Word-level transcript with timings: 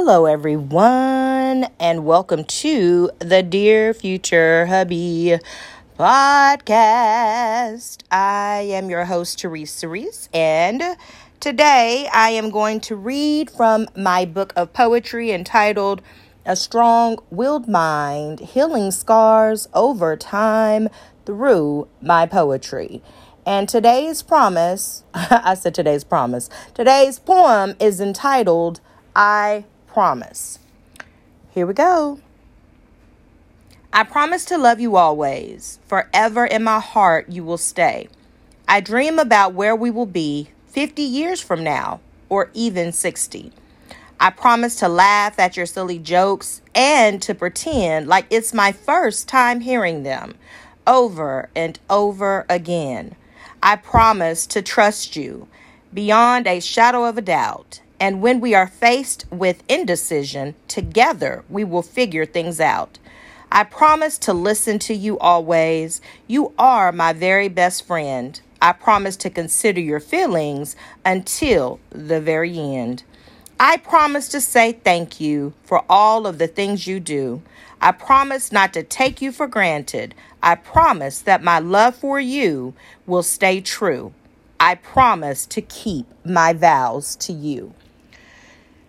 Hello, 0.00 0.26
everyone, 0.26 1.66
and 1.80 2.04
welcome 2.04 2.44
to 2.44 3.10
the 3.18 3.42
Dear 3.42 3.92
Future 3.92 4.66
Hubby 4.66 5.40
podcast. 5.98 8.04
I 8.08 8.68
am 8.70 8.90
your 8.90 9.06
host, 9.06 9.40
Therese 9.40 9.72
Cerise, 9.72 10.28
and 10.32 10.80
today 11.40 12.08
I 12.14 12.30
am 12.30 12.50
going 12.50 12.78
to 12.82 12.94
read 12.94 13.50
from 13.50 13.88
my 13.96 14.24
book 14.24 14.52
of 14.54 14.72
poetry 14.72 15.32
entitled 15.32 16.00
A 16.46 16.54
Strong 16.54 17.18
Willed 17.30 17.66
Mind 17.66 18.38
Healing 18.38 18.92
Scars 18.92 19.68
Over 19.74 20.16
Time 20.16 20.88
Through 21.26 21.88
My 22.00 22.24
Poetry. 22.24 23.02
And 23.44 23.68
today's 23.68 24.22
promise, 24.22 25.02
I 25.12 25.54
said 25.54 25.74
today's 25.74 26.04
promise, 26.04 26.48
today's 26.72 27.18
poem 27.18 27.74
is 27.80 28.00
entitled 28.00 28.80
I 29.16 29.64
Promise. 29.98 30.60
Here 31.50 31.66
we 31.66 31.74
go. 31.74 32.20
I 33.92 34.04
promise 34.04 34.44
to 34.44 34.56
love 34.56 34.78
you 34.78 34.94
always. 34.94 35.80
Forever 35.88 36.46
in 36.46 36.62
my 36.62 36.78
heart 36.78 37.28
you 37.28 37.42
will 37.42 37.58
stay. 37.58 38.06
I 38.68 38.78
dream 38.78 39.18
about 39.18 39.54
where 39.54 39.74
we 39.74 39.90
will 39.90 40.06
be 40.06 40.50
50 40.68 41.02
years 41.02 41.40
from 41.40 41.64
now, 41.64 41.98
or 42.28 42.48
even 42.54 42.92
60. 42.92 43.50
I 44.20 44.30
promise 44.30 44.76
to 44.76 44.88
laugh 44.88 45.36
at 45.36 45.56
your 45.56 45.66
silly 45.66 45.98
jokes 45.98 46.62
and 46.76 47.20
to 47.22 47.34
pretend 47.34 48.06
like 48.06 48.26
it's 48.30 48.54
my 48.54 48.70
first 48.70 49.26
time 49.26 49.62
hearing 49.62 50.04
them 50.04 50.36
over 50.86 51.50
and 51.56 51.76
over 51.90 52.46
again. 52.48 53.16
I 53.60 53.74
promise 53.74 54.46
to 54.46 54.62
trust 54.62 55.16
you 55.16 55.48
beyond 55.92 56.46
a 56.46 56.60
shadow 56.60 57.04
of 57.04 57.18
a 57.18 57.22
doubt. 57.22 57.80
And 58.00 58.22
when 58.22 58.40
we 58.40 58.54
are 58.54 58.68
faced 58.68 59.26
with 59.30 59.62
indecision, 59.68 60.54
together 60.68 61.44
we 61.48 61.64
will 61.64 61.82
figure 61.82 62.24
things 62.26 62.60
out. 62.60 62.98
I 63.50 63.64
promise 63.64 64.18
to 64.18 64.32
listen 64.32 64.78
to 64.80 64.94
you 64.94 65.18
always. 65.18 66.00
You 66.26 66.52
are 66.58 66.92
my 66.92 67.12
very 67.12 67.48
best 67.48 67.86
friend. 67.86 68.40
I 68.60 68.72
promise 68.72 69.16
to 69.18 69.30
consider 69.30 69.80
your 69.80 70.00
feelings 70.00 70.76
until 71.04 71.80
the 71.90 72.20
very 72.20 72.58
end. 72.58 73.04
I 73.58 73.78
promise 73.78 74.28
to 74.28 74.40
say 74.40 74.72
thank 74.72 75.20
you 75.20 75.54
for 75.64 75.84
all 75.88 76.26
of 76.26 76.38
the 76.38 76.46
things 76.46 76.86
you 76.86 77.00
do. 77.00 77.42
I 77.80 77.92
promise 77.92 78.52
not 78.52 78.72
to 78.74 78.82
take 78.82 79.20
you 79.20 79.32
for 79.32 79.48
granted. 79.48 80.14
I 80.42 80.54
promise 80.54 81.20
that 81.20 81.42
my 81.42 81.58
love 81.58 81.96
for 81.96 82.20
you 82.20 82.74
will 83.06 83.22
stay 83.22 83.60
true. 83.60 84.12
I 84.60 84.74
promise 84.76 85.46
to 85.46 85.62
keep 85.62 86.06
my 86.24 86.52
vows 86.52 87.16
to 87.16 87.32
you. 87.32 87.74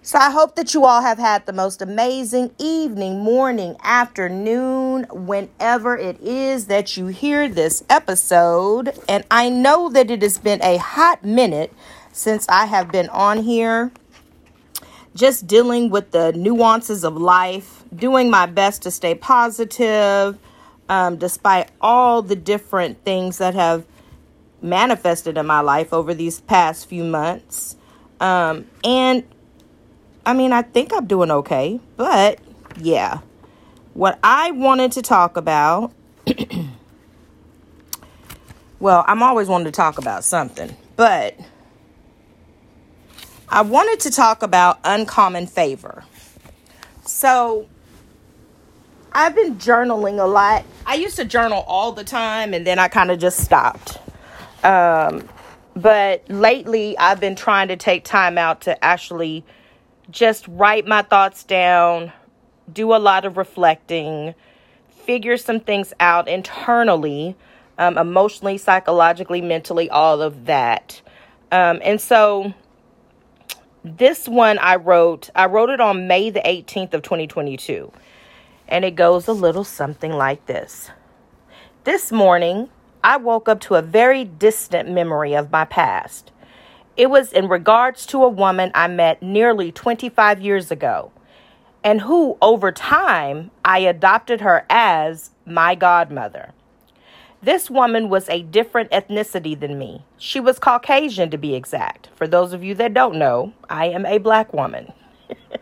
So 0.10 0.18
I 0.18 0.32
hope 0.32 0.56
that 0.56 0.74
you 0.74 0.86
all 0.86 1.04
have 1.04 1.20
had 1.20 1.46
the 1.46 1.54
most 1.54 1.84
amazing 1.84 2.50
evening, 2.58 3.20
morning, 3.20 3.78
afternoon, 3.84 5.06
whenever 5.12 5.96
it 5.96 6.20
is 6.20 6.66
that 6.66 6.98
you 6.98 7.06
hear 7.06 7.48
this 7.48 7.84
episode. 7.92 8.98
And 9.08 9.24
I 9.30 9.50
know 9.50 9.88
that 9.90 10.10
it 10.10 10.24
has 10.24 10.40
been 10.40 10.64
a 10.64 10.78
hot 10.78 11.24
minute 11.24 11.72
since 12.12 12.50
I 12.50 12.66
have 12.66 12.92
been 12.92 13.08
on 13.10 13.44
here, 13.44 13.92
just 15.14 15.46
dealing 15.46 15.92
with 15.92 16.10
the 16.10 16.34
nuances 16.34 17.04
of 17.04 17.16
life, 17.16 17.84
doing 17.96 18.32
my 18.32 18.48
best 18.48 18.82
to 18.82 18.90
stay 18.90 19.14
positive, 19.14 20.40
um, 20.90 21.18
despite 21.18 21.70
all 21.82 22.24
the 22.24 22.36
different 22.36 23.06
things 23.06 23.38
that 23.38 23.54
have 23.54 23.86
manifested 24.60 25.38
in 25.38 25.46
my 25.46 25.60
life 25.60 25.94
over 25.94 26.16
these 26.16 26.42
past 26.42 26.88
few 26.88 27.04
months. 27.04 27.76
Um, 28.20 28.66
and 28.84 29.24
I 30.30 30.34
mean, 30.34 30.54
I 30.54 30.62
think 30.62 30.94
I'm 30.94 31.08
doing 31.08 31.32
okay, 31.32 31.80
but 31.98 32.38
yeah. 32.78 33.22
What 33.96 34.20
I 34.24 34.52
wanted 34.52 34.92
to 34.92 35.02
talk 35.02 35.38
about, 35.38 35.92
well, 38.80 39.04
I'm 39.08 39.24
always 39.24 39.48
wanting 39.48 39.66
to 39.66 39.72
talk 39.72 39.98
about 39.98 40.24
something, 40.24 40.76
but 40.96 41.36
I 43.50 43.64
wanted 43.64 44.02
to 44.02 44.12
talk 44.12 44.44
about 44.44 44.78
uncommon 44.84 45.48
favor. 45.48 46.04
So, 47.04 47.68
I've 49.12 49.34
been 49.34 49.56
journaling 49.56 50.24
a 50.24 50.28
lot. 50.28 50.64
I 50.86 50.94
used 50.94 51.16
to 51.16 51.26
journal 51.26 51.64
all 51.68 51.92
the 51.92 52.04
time 52.04 52.54
and 52.54 52.68
then 52.68 52.78
I 52.78 52.88
kind 52.88 53.10
of 53.10 53.18
just 53.18 53.44
stopped. 53.44 53.98
Um, 54.64 55.28
but 55.76 56.30
lately, 56.30 56.96
I've 57.00 57.20
been 57.20 57.36
trying 57.36 57.70
to 57.70 57.76
take 57.76 58.04
time 58.04 58.38
out 58.38 58.62
to 58.62 58.86
actually 58.86 59.44
just 60.10 60.48
write 60.48 60.88
my 60.88 61.02
thoughts 61.02 61.44
down, 61.44 62.12
do 62.72 62.94
a 62.94 62.98
lot 62.98 63.26
of 63.26 63.38
reflecting, 63.38 64.34
figure 64.90 65.38
some 65.38 65.60
things 65.60 65.94
out 66.00 66.28
internally, 66.28 67.36
um, 67.78 67.98
emotionally, 67.98 68.58
psychologically, 68.58 69.42
mentally, 69.42 69.90
all 69.90 70.22
of 70.22 70.46
that. 70.46 71.02
Um, 71.52 71.80
and 71.84 72.00
so 72.00 72.54
this 73.84 74.28
one 74.28 74.60
I 74.60 74.76
wrote, 74.76 75.30
I 75.36 75.46
wrote 75.46 75.70
it 75.70 75.80
on 75.80 76.08
May 76.08 76.30
the 76.30 76.42
18th 76.42 76.94
of 76.94 77.02
2022. 77.02 77.92
And 78.68 78.86
it 78.86 78.96
goes 78.96 79.28
a 79.28 79.34
little 79.34 79.64
something 79.64 80.12
like 80.12 80.46
this. 80.46 80.92
This 81.86 82.12
morning, 82.12 82.70
I 83.04 83.18
woke 83.18 83.48
up 83.48 83.62
to 83.62 83.76
a 83.76 83.82
very 83.82 84.26
distant 84.26 84.90
memory 84.90 85.34
of 85.34 85.52
my 85.52 85.66
past. 85.66 86.32
It 87.00 87.10
was 87.10 87.32
in 87.32 87.48
regards 87.48 88.06
to 88.08 88.26
a 88.26 88.28
woman 88.28 88.74
I 88.76 88.90
met 88.90 89.24
nearly 89.24 89.72
25 89.72 90.42
years 90.42 90.70
ago, 90.70 91.14
and 91.82 92.02
who, 92.02 92.38
over 92.42 92.74
time, 92.74 93.52
I 93.64 93.80
adopted 93.80 94.42
her 94.42 94.66
as 94.70 95.30
my 95.46 95.76
godmother. 95.76 96.52
This 97.42 97.70
woman 97.70 98.10
was 98.10 98.28
a 98.28 98.44
different 98.44 98.92
ethnicity 98.92 99.58
than 99.58 99.80
me. 99.80 100.04
She 100.18 100.42
was 100.42 100.60
Caucasian, 100.60 101.30
to 101.30 101.38
be 101.38 101.56
exact. 101.56 102.10
For 102.18 102.28
those 102.28 102.52
of 102.52 102.66
you 102.66 102.76
that 102.76 102.94
don't 102.94 103.16
know, 103.16 103.54
I 103.70 103.86
am 103.86 104.06
a 104.06 104.18
black 104.18 104.54
woman. 104.54 104.92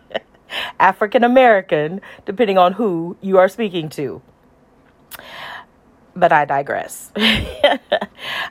African 0.80 1.24
American, 1.24 2.02
depending 2.26 2.58
on 2.58 2.74
who 2.74 3.16
you 3.22 3.38
are 3.38 3.48
speaking 3.48 3.90
to 3.90 4.24
but 6.18 6.32
I 6.32 6.46
digress. 6.46 7.12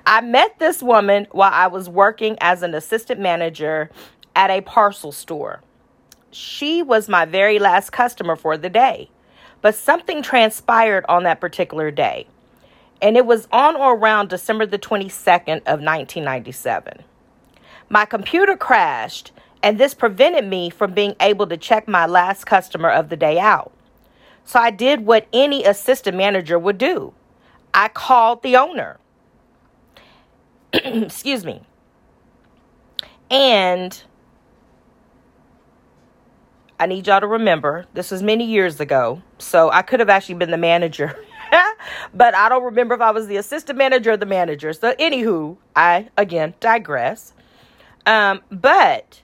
I 0.07 0.21
met 0.23 0.59
this 0.59 0.83
woman 0.83 1.27
while 1.33 1.51
I 1.53 1.67
was 1.67 1.89
working 1.89 2.37
as 2.41 2.63
an 2.63 2.75
assistant 2.75 3.21
manager 3.21 3.91
at 4.35 4.51
a 4.51 4.61
parcel 4.61 5.11
store. 5.13 5.63
She 6.31 6.83
was 6.83 7.09
my 7.09 7.25
very 7.25 7.59
last 7.59 7.91
customer 7.91 8.37
for 8.37 8.57
the 8.57 8.71
day, 8.71 9.11
but 9.63 9.75
something 9.75 10.23
transpired 10.23 11.05
on 11.09 11.25
that 11.25 11.41
particular 11.41 11.91
day. 11.91 12.29
And 13.03 13.17
it 13.17 13.27
was 13.27 13.49
on 13.53 13.77
or 13.77 13.97
around 13.97 14.29
December 14.29 14.67
the 14.67 14.79
22nd 14.79 15.59
of 15.59 15.81
1997. 15.83 17.03
My 17.89 18.05
computer 18.05 18.57
crashed, 18.57 19.33
and 19.63 19.79
this 19.79 19.93
prevented 19.93 20.47
me 20.47 20.71
from 20.71 20.95
being 20.95 21.15
able 21.21 21.47
to 21.49 21.57
check 21.57 21.89
my 21.89 22.07
last 22.07 22.45
customer 22.45 22.91
of 22.91 23.09
the 23.09 23.17
day 23.17 23.39
out. 23.39 23.73
So 24.45 24.61
I 24.61 24.71
did 24.71 25.05
what 25.05 25.27
any 25.33 25.65
assistant 25.65 26.17
manager 26.17 26.59
would 26.59 26.79
do 26.79 27.13
I 27.77 27.89
called 27.89 28.43
the 28.43 28.57
owner. 28.57 28.99
Excuse 30.73 31.45
me. 31.45 31.61
And 33.31 34.03
I 36.81 36.87
need 36.87 37.07
y'all 37.07 37.21
to 37.21 37.27
remember 37.27 37.85
this 37.93 38.11
was 38.11 38.23
many 38.23 38.47
years 38.47 38.81
ago. 38.81 39.21
So 39.39 39.71
I 39.71 39.83
could 39.83 40.01
have 40.01 40.09
actually 40.09 40.37
been 40.37 40.51
the 40.51 40.57
manager. 40.57 41.23
but 42.15 42.35
I 42.35 42.49
don't 42.49 42.65
remember 42.65 42.95
if 42.95 43.03
I 43.03 43.11
was 43.11 43.27
the 43.27 43.37
assistant 43.37 43.77
manager 43.77 44.13
or 44.13 44.17
the 44.17 44.27
manager. 44.27 44.73
So, 44.73 44.95
anywho, 44.95 45.59
I 45.77 46.09
again 46.17 46.55
digress. 46.61 47.35
Um, 48.07 48.41
but 48.51 49.21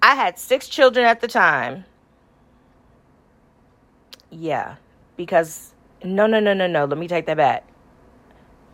I 0.00 0.14
had 0.14 0.38
six 0.38 0.66
children 0.66 1.04
at 1.04 1.20
the 1.20 1.28
time 1.28 1.84
yeah, 4.30 4.76
because 5.16 5.74
no, 6.04 6.26
no, 6.26 6.40
no, 6.40 6.54
no, 6.54 6.66
no. 6.66 6.84
Let 6.84 6.98
me 6.98 7.08
take 7.08 7.26
that 7.26 7.36
back. 7.36 7.66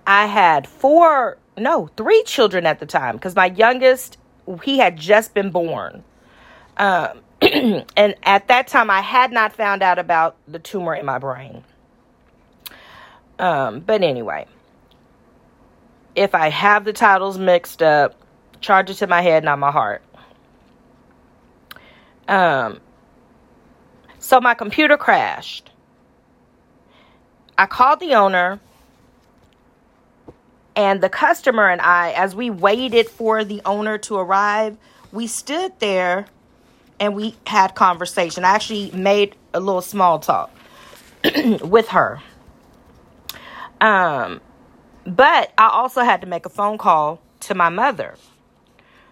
I 0.07 0.27
had 0.27 0.67
four, 0.69 1.39
no, 1.57 1.89
three 1.97 2.23
children 2.25 2.67
at 2.67 2.81
the 2.81 2.87
time 2.87 3.17
because 3.17 3.35
my 3.35 3.47
youngest, 3.47 4.19
he 4.63 4.79
had 4.79 4.97
just 4.97 5.35
been 5.35 5.51
born. 5.51 6.05
Um, 6.77 7.21
and 7.41 8.15
at 8.23 8.49
that 8.49 8.67
time, 8.69 8.91
I 8.91 9.01
had 9.01 9.33
not 9.33 9.53
found 9.53 9.83
out 9.83 9.99
about 9.99 10.37
the 10.47 10.59
tumor 10.59 10.95
in 10.95 11.07
my 11.07 11.19
brain. 11.19 11.65
Um, 13.39 13.81
but 13.81 14.03
anyway, 14.03 14.47
if 16.15 16.35
I 16.35 16.51
have 16.51 16.85
the 16.85 16.93
titles 16.93 17.39
mixed 17.39 17.83
up, 17.83 18.15
charge 18.61 18.91
it 18.91 18.95
to 18.95 19.07
my 19.07 19.23
head, 19.23 19.45
not 19.45 19.59
my 19.59 19.71
heart. 19.71 20.03
Um, 22.29 22.81
so 24.25 24.41
my 24.41 24.55
computer 24.55 24.97
crashed. 24.97 25.71
I 27.59 27.67
called 27.67 28.01
the 28.01 28.15
owner, 28.15 28.59
and 30.75 31.03
the 31.03 31.11
customer 31.11 31.69
and 31.69 31.79
I, 31.83 32.13
as 32.13 32.35
we 32.35 32.49
waited 32.49 33.11
for 33.11 33.45
the 33.45 33.61
owner 33.67 33.99
to 33.99 34.17
arrive, 34.17 34.79
we 35.13 35.27
stood 35.27 35.79
there 35.79 36.25
and 36.99 37.15
we 37.15 37.35
had 37.47 37.75
conversation. 37.75 38.47
I 38.47 38.53
actually 38.53 38.91
made 38.93 39.37
a 39.53 39.61
little 39.61 39.83
small 39.83 40.19
talk 40.19 40.51
with 41.63 41.89
her. 41.89 42.23
Um, 43.83 44.41
but 45.05 45.53
I 45.59 45.69
also 45.69 46.01
had 46.01 46.23
to 46.23 46.27
make 46.27 46.47
a 46.47 46.51
phone 46.51 46.79
call 46.79 47.21
to 47.41 47.55
my 47.55 47.69
mother. 47.69 48.15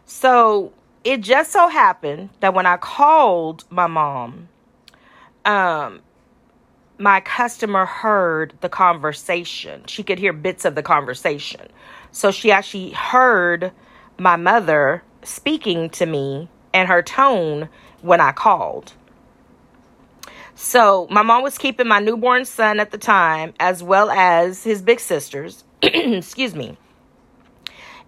So 0.06 0.72
it 1.04 1.20
just 1.20 1.52
so 1.52 1.68
happened 1.68 2.30
that 2.40 2.54
when 2.54 2.64
I 2.64 2.78
called 2.78 3.64
my 3.68 3.86
mom, 3.86 4.48
um, 5.44 6.00
my 6.98 7.20
customer 7.20 7.86
heard 7.86 8.54
the 8.60 8.68
conversation. 8.68 9.82
She 9.86 10.02
could 10.02 10.18
hear 10.18 10.32
bits 10.32 10.64
of 10.64 10.74
the 10.74 10.82
conversation. 10.82 11.68
So 12.10 12.30
she 12.30 12.52
actually 12.52 12.90
heard 12.90 13.72
my 14.18 14.36
mother 14.36 15.02
speaking 15.22 15.90
to 15.90 16.06
me 16.06 16.48
and 16.72 16.88
her 16.88 17.02
tone 17.02 17.68
when 18.02 18.20
I 18.20 18.32
called. 18.32 18.92
So 20.54 21.08
my 21.10 21.22
mom 21.22 21.42
was 21.42 21.58
keeping 21.58 21.88
my 21.88 21.98
newborn 21.98 22.44
son 22.44 22.78
at 22.78 22.90
the 22.90 22.98
time, 22.98 23.54
as 23.58 23.82
well 23.82 24.10
as 24.10 24.62
his 24.62 24.82
big 24.82 25.00
sisters. 25.00 25.64
Excuse 25.82 26.54
me. 26.54 26.76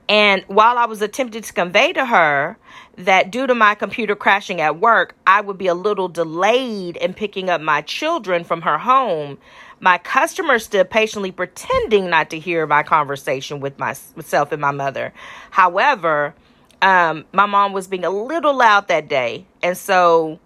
And 0.09 0.45
while 0.47 0.77
I 0.77 0.85
was 0.85 1.01
attempting 1.01 1.43
to 1.43 1.53
convey 1.53 1.93
to 1.95 2.05
her 2.05 2.59
that 2.97 3.31
due 3.31 3.47
to 3.47 3.55
my 3.55 3.75
computer 3.75 4.15
crashing 4.15 4.61
at 4.61 4.79
work, 4.79 5.17
I 5.27 5.41
would 5.41 5.59
be 5.59 5.67
a 5.67 5.75
little 5.75 6.09
delayed 6.09 6.97
in 6.97 7.15
picking 7.15 7.51
up 7.51 7.61
my 7.61 7.83
children 7.83 8.45
from 8.45 8.63
her 8.63 8.79
home, 8.79 9.39
my 9.81 9.99
customer 9.99 10.59
stood 10.59 10.89
patiently 10.89 11.31
pretending 11.31 12.09
not 12.09 12.31
to 12.31 12.39
hear 12.39 12.67
my 12.67 12.83
conversation 12.83 13.61
with 13.61 13.79
myself 13.79 14.53
and 14.53 14.61
my 14.61 14.71
mother. 14.71 15.13
However, 15.51 16.35
um, 16.81 17.25
my 17.33 17.47
mom 17.47 17.73
was 17.73 17.87
being 17.87 18.05
a 18.05 18.11
little 18.11 18.55
loud 18.55 18.89
that 18.89 19.09
day, 19.09 19.47
and 19.63 19.77
so 19.77 20.39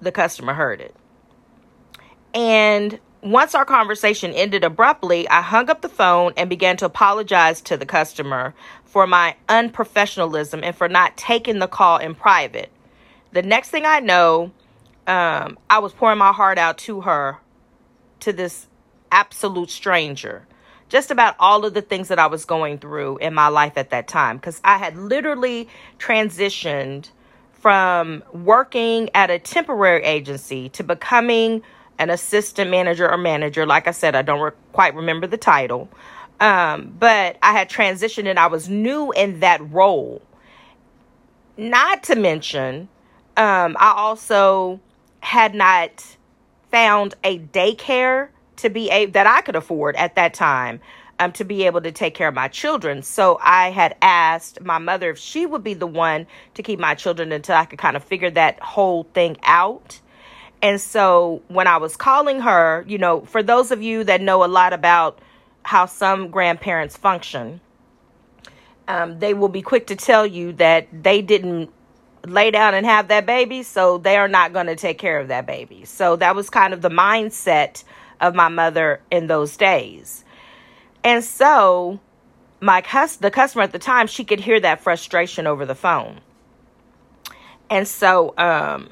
the 0.00 0.12
customer 0.12 0.52
heard 0.54 0.80
it. 0.80 0.94
And 2.34 2.98
once 3.22 3.54
our 3.54 3.64
conversation 3.64 4.32
ended 4.32 4.64
abruptly, 4.64 5.26
I 5.28 5.40
hung 5.40 5.70
up 5.70 5.80
the 5.80 5.88
phone 5.88 6.34
and 6.36 6.50
began 6.50 6.76
to 6.78 6.84
apologize 6.84 7.62
to 7.62 7.76
the 7.76 7.86
customer 7.86 8.54
for 8.94 9.08
my 9.08 9.34
unprofessionalism 9.48 10.60
and 10.62 10.76
for 10.76 10.88
not 10.88 11.16
taking 11.16 11.58
the 11.58 11.66
call 11.66 11.98
in 11.98 12.14
private. 12.14 12.70
The 13.32 13.42
next 13.42 13.70
thing 13.70 13.84
I 13.84 13.98
know, 13.98 14.52
um, 15.08 15.58
I 15.68 15.80
was 15.80 15.92
pouring 15.92 16.18
my 16.18 16.32
heart 16.32 16.58
out 16.58 16.78
to 16.78 17.00
her, 17.00 17.38
to 18.20 18.32
this 18.32 18.68
absolute 19.10 19.70
stranger, 19.70 20.46
just 20.88 21.10
about 21.10 21.34
all 21.40 21.64
of 21.64 21.74
the 21.74 21.82
things 21.82 22.06
that 22.06 22.20
I 22.20 22.28
was 22.28 22.44
going 22.44 22.78
through 22.78 23.16
in 23.16 23.34
my 23.34 23.48
life 23.48 23.72
at 23.76 23.90
that 23.90 24.06
time. 24.06 24.36
Because 24.36 24.60
I 24.62 24.78
had 24.78 24.96
literally 24.96 25.68
transitioned 25.98 27.10
from 27.52 28.22
working 28.32 29.10
at 29.12 29.28
a 29.28 29.40
temporary 29.40 30.04
agency 30.04 30.68
to 30.68 30.84
becoming 30.84 31.64
an 31.98 32.10
assistant 32.10 32.70
manager 32.70 33.10
or 33.10 33.18
manager. 33.18 33.66
Like 33.66 33.88
I 33.88 33.90
said, 33.90 34.14
I 34.14 34.22
don't 34.22 34.40
re- 34.40 34.52
quite 34.72 34.94
remember 34.94 35.26
the 35.26 35.36
title. 35.36 35.88
Um, 36.40 36.94
but 36.98 37.38
I 37.42 37.52
had 37.52 37.70
transitioned 37.70 38.26
and 38.26 38.38
I 38.38 38.48
was 38.48 38.68
new 38.68 39.12
in 39.12 39.40
that 39.40 39.60
role. 39.72 40.22
Not 41.56 42.02
to 42.04 42.16
mention, 42.16 42.88
um, 43.36 43.76
I 43.78 43.94
also 43.96 44.80
had 45.20 45.54
not 45.54 46.04
found 46.70 47.14
a 47.22 47.38
daycare 47.38 48.28
to 48.56 48.70
be 48.70 48.90
a 48.90 49.06
that 49.06 49.26
I 49.26 49.40
could 49.40 49.56
afford 49.56 49.96
at 49.96 50.16
that 50.16 50.34
time 50.34 50.80
um, 51.18 51.32
to 51.32 51.44
be 51.44 51.64
able 51.66 51.80
to 51.82 51.92
take 51.92 52.14
care 52.14 52.28
of 52.28 52.34
my 52.34 52.48
children. 52.48 53.02
So 53.02 53.38
I 53.42 53.70
had 53.70 53.96
asked 54.02 54.60
my 54.60 54.78
mother 54.78 55.10
if 55.10 55.18
she 55.18 55.46
would 55.46 55.62
be 55.62 55.74
the 55.74 55.86
one 55.86 56.26
to 56.54 56.62
keep 56.62 56.78
my 56.78 56.94
children 56.94 57.32
until 57.32 57.56
I 57.56 57.64
could 57.64 57.78
kind 57.78 57.96
of 57.96 58.04
figure 58.04 58.30
that 58.30 58.60
whole 58.60 59.04
thing 59.14 59.36
out. 59.42 60.00
And 60.62 60.80
so 60.80 61.42
when 61.48 61.66
I 61.66 61.76
was 61.76 61.96
calling 61.96 62.40
her, 62.40 62.84
you 62.88 62.98
know, 62.98 63.20
for 63.22 63.42
those 63.42 63.70
of 63.70 63.82
you 63.82 64.04
that 64.04 64.20
know 64.20 64.44
a 64.44 64.46
lot 64.46 64.72
about 64.72 65.18
how 65.64 65.86
some 65.86 66.30
grandparents 66.30 66.96
function, 66.96 67.60
um, 68.86 69.18
they 69.18 69.34
will 69.34 69.48
be 69.48 69.62
quick 69.62 69.86
to 69.88 69.96
tell 69.96 70.26
you 70.26 70.52
that 70.52 70.86
they 70.92 71.22
didn't 71.22 71.70
lay 72.26 72.50
down 72.50 72.74
and 72.74 72.86
have 72.86 73.08
that 73.08 73.26
baby, 73.26 73.62
so 73.62 73.98
they 73.98 74.16
are 74.16 74.28
not 74.28 74.52
going 74.52 74.66
to 74.66 74.76
take 74.76 74.98
care 74.98 75.18
of 75.18 75.28
that 75.28 75.46
baby. 75.46 75.84
So 75.84 76.16
that 76.16 76.34
was 76.34 76.48
kind 76.48 76.72
of 76.72 76.80
the 76.80 76.90
mindset 76.90 77.84
of 78.20 78.34
my 78.34 78.48
mother 78.48 79.00
in 79.10 79.26
those 79.26 79.56
days. 79.56 80.24
And 81.02 81.22
so 81.22 82.00
my 82.60 82.80
cus- 82.80 83.16
the 83.16 83.30
customer 83.30 83.64
at 83.64 83.72
the 83.72 83.78
time, 83.78 84.06
she 84.06 84.24
could 84.24 84.40
hear 84.40 84.60
that 84.60 84.80
frustration 84.80 85.46
over 85.46 85.66
the 85.66 85.74
phone. 85.74 86.20
And 87.68 87.86
so 87.86 88.34
um, 88.38 88.90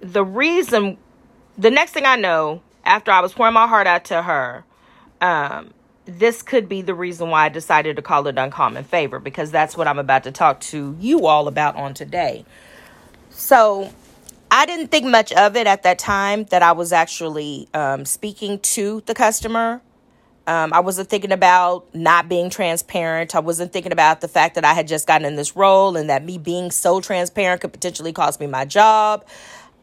the 0.00 0.24
reason, 0.24 0.98
the 1.58 1.70
next 1.70 1.92
thing 1.92 2.06
I 2.06 2.16
know, 2.16 2.62
after 2.84 3.10
I 3.10 3.20
was 3.20 3.32
pouring 3.32 3.54
my 3.54 3.66
heart 3.66 3.86
out 3.86 4.04
to 4.06 4.22
her, 4.22 4.64
um, 5.22 5.72
this 6.04 6.42
could 6.42 6.68
be 6.68 6.82
the 6.82 6.94
reason 6.94 7.30
why 7.30 7.46
I 7.46 7.48
decided 7.48 7.96
to 7.96 8.02
call 8.02 8.26
it 8.26 8.36
uncommon 8.36 8.84
favor 8.84 9.18
because 9.18 9.50
that's 9.50 9.76
what 9.76 9.86
I'm 9.86 9.98
about 9.98 10.24
to 10.24 10.32
talk 10.32 10.60
to 10.60 10.96
you 11.00 11.26
all 11.26 11.48
about 11.48 11.76
on 11.76 11.94
today. 11.94 12.44
So, 13.30 13.90
I 14.50 14.66
didn't 14.66 14.88
think 14.88 15.06
much 15.06 15.32
of 15.32 15.56
it 15.56 15.66
at 15.66 15.84
that 15.84 15.98
time 15.98 16.44
that 16.50 16.62
I 16.62 16.72
was 16.72 16.92
actually 16.92 17.70
um, 17.72 18.04
speaking 18.04 18.58
to 18.58 19.02
the 19.06 19.14
customer. 19.14 19.80
Um, 20.46 20.74
I 20.74 20.80
wasn't 20.80 21.08
thinking 21.08 21.32
about 21.32 21.86
not 21.94 22.28
being 22.28 22.50
transparent. 22.50 23.34
I 23.34 23.40
wasn't 23.40 23.72
thinking 23.72 23.92
about 23.92 24.20
the 24.20 24.28
fact 24.28 24.56
that 24.56 24.64
I 24.66 24.74
had 24.74 24.88
just 24.88 25.06
gotten 25.06 25.26
in 25.26 25.36
this 25.36 25.56
role 25.56 25.96
and 25.96 26.10
that 26.10 26.22
me 26.22 26.36
being 26.36 26.70
so 26.70 27.00
transparent 27.00 27.62
could 27.62 27.72
potentially 27.72 28.12
cost 28.12 28.40
me 28.40 28.46
my 28.46 28.66
job. 28.66 29.24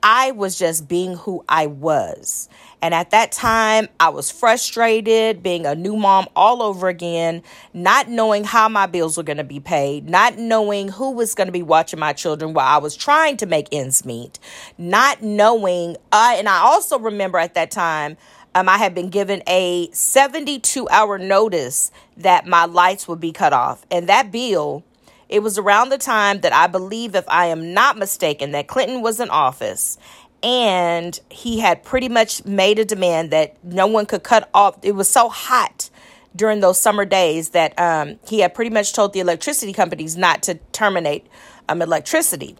I 0.03 0.31
was 0.31 0.59
just 0.59 0.88
being 0.88 1.15
who 1.15 1.44
I 1.50 1.65
was. 1.65 2.47
And 2.81 2.94
at 2.94 3.12
that 3.12 3.31
time, 3.31 3.90
I 4.00 4.10
was 4.10 4.31
frustrated 4.31 5.44
being 5.44 5.66
a 5.66 5.76
new 5.76 5.98
mom 5.98 6.28
all 6.36 6.64
over 6.64 6.88
again, 6.88 7.44
not 7.74 8.08
knowing 8.08 8.46
how 8.46 8.70
my 8.70 8.86
bills 8.86 9.18
were 9.18 9.24
going 9.24 9.38
to 9.38 9.44
be 9.44 9.60
paid, 9.60 10.10
not 10.10 10.38
knowing 10.38 10.90
who 10.90 11.12
was 11.12 11.36
going 11.36 11.48
to 11.48 11.52
be 11.52 11.64
watching 11.64 12.00
my 12.00 12.14
children 12.14 12.54
while 12.54 12.68
I 12.68 12.78
was 12.78 12.96
trying 12.96 13.38
to 13.38 13.46
make 13.46 13.68
ends 13.72 14.06
meet, 14.06 14.40
not 14.78 15.22
knowing. 15.22 15.98
Uh, 16.12 16.36
and 16.38 16.48
I 16.48 16.60
also 16.60 16.98
remember 16.98 17.38
at 17.38 17.54
that 17.56 17.72
time, 17.72 18.16
um, 18.56 18.70
I 18.70 18.78
had 18.78 18.96
been 18.96 19.10
given 19.10 19.44
a 19.48 19.90
72 19.92 20.88
hour 20.90 21.18
notice 21.18 21.92
that 22.18 22.48
my 22.48 22.66
lights 22.66 23.08
would 23.08 23.20
be 23.20 23.31
cut 23.31 23.54
off. 23.54 23.86
And 23.92 24.08
that 24.08 24.31
bill 24.31 24.84
it 25.30 25.44
was 25.44 25.60
around 25.60 25.90
the 25.90 25.98
time 26.00 26.42
that 26.42 26.54
I 26.54 26.66
believe, 26.66 27.14
if 27.14 27.24
I 27.30 27.45
am 27.45 27.71
not 27.71 27.98
mistaken, 27.98 28.52
that 28.52 28.68
Clinton 28.68 29.04
was 29.04 29.19
in 29.19 29.30
office 29.30 29.98
and 30.44 31.19
he 31.30 31.60
had 31.60 31.84
pretty 31.84 32.10
much 32.10 32.46
made 32.46 32.80
a 32.80 32.86
demand 32.86 33.31
that 33.31 33.62
no 33.64 33.88
one 33.88 34.06
could 34.06 34.24
cut 34.24 34.50
off. 34.54 34.78
It 34.84 34.94
was 34.94 35.10
so 35.10 35.30
hot 35.30 35.90
during 36.36 36.60
those 36.60 36.80
summer 36.80 37.06
days 37.06 37.50
that 37.50 37.78
um, 37.80 38.19
he 38.28 38.40
had 38.40 38.54
pretty 38.54 38.69
much 38.69 38.94
told 38.94 39.14
the 39.14 39.19
electricity 39.19 39.74
companies 39.74 40.16
not 40.16 40.44
to 40.44 40.56
terminate 40.72 41.28
um, 41.68 41.81
electricity. 41.81 42.56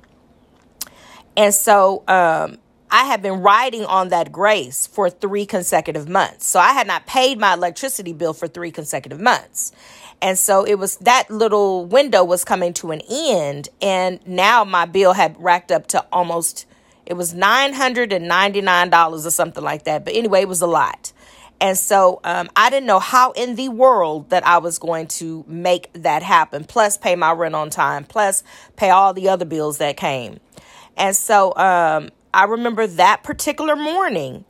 And 1.38 1.54
so 1.54 2.04
um, 2.08 2.58
I 2.92 3.06
had 3.06 3.22
been 3.22 3.42
riding 3.42 3.86
on 3.86 4.10
that 4.10 4.32
grace 4.32 4.88
for 4.88 5.10
three 5.10 5.46
consecutive 5.46 6.10
months. 6.10 6.48
So 6.48 6.60
I 6.60 6.74
had 6.74 6.88
not 6.88 7.06
paid 7.06 7.40
my 7.40 7.54
electricity 7.54 8.14
bill 8.14 8.34
for 8.34 8.48
three 8.48 8.72
consecutive 8.72 9.20
months. 9.20 9.72
And 10.22 10.38
so 10.38 10.66
it 10.66 10.76
was 10.76 10.98
that 10.98 11.30
little 11.30 11.86
window 11.86 12.24
was 12.24 12.44
coming 12.44 12.74
to 12.74 12.92
an 12.92 13.02
end. 13.10 13.70
And 13.82 14.20
now 14.28 14.66
my 14.66 14.86
bill 14.86 15.14
had 15.14 15.42
racked 15.42 15.72
up 15.72 15.88
to 15.88 16.06
almost, 16.12 16.66
it 17.10 17.16
was 17.16 17.34
$999 17.34 19.26
or 19.26 19.32
something 19.32 19.64
like 19.64 19.84
that. 19.86 20.06
But 20.06 20.16
anyway, 20.16 20.42
it 20.42 20.48
was 20.48 20.62
a 20.62 20.68
lot. 20.68 21.12
And 21.60 21.78
so 21.78 22.22
um, 22.24 22.50
I 22.56 22.70
didn't 22.70 22.86
know 22.86 23.00
how 23.00 23.32
in 23.32 23.56
the 23.56 23.68
world 23.68 24.30
that 24.30 24.48
I 24.48 24.60
was 24.60 24.80
going 24.80 25.08
to 25.08 25.44
make 25.48 25.92
that 25.94 26.24
happen, 26.24 26.64
plus 26.64 26.98
pay 26.98 27.16
my 27.16 27.34
rent 27.34 27.56
on 27.56 27.70
time, 27.70 28.06
plus 28.06 28.44
pay 28.78 28.92
all 28.92 29.14
the 29.14 29.28
other 29.28 29.44
bills 29.44 29.80
that 29.80 29.98
came. 29.98 30.40
And 30.96 31.16
so 31.16 31.54
um, 31.58 32.12
I 32.34 32.46
remember 32.46 32.88
that 32.88 33.24
particular 33.24 33.76
morning 33.76 34.46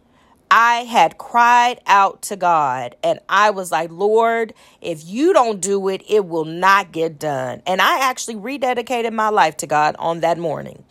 I 0.52 0.78
had 0.78 1.20
cried 1.20 1.80
out 1.86 2.24
to 2.24 2.36
God 2.36 2.96
and 3.04 3.20
I 3.30 3.52
was 3.52 3.72
like, 3.72 3.92
Lord, 3.92 4.54
if 4.82 5.06
you 5.06 5.32
don't 5.32 5.62
do 5.62 5.88
it, 5.90 6.02
it 6.10 6.26
will 6.26 6.46
not 6.46 6.92
get 6.92 7.20
done. 7.20 7.62
And 7.68 7.82
I 7.82 8.00
actually 8.00 8.36
rededicated 8.36 9.14
my 9.14 9.30
life 9.30 9.58
to 9.58 9.68
God 9.68 9.96
on 10.00 10.22
that 10.22 10.40
morning. 10.40 10.84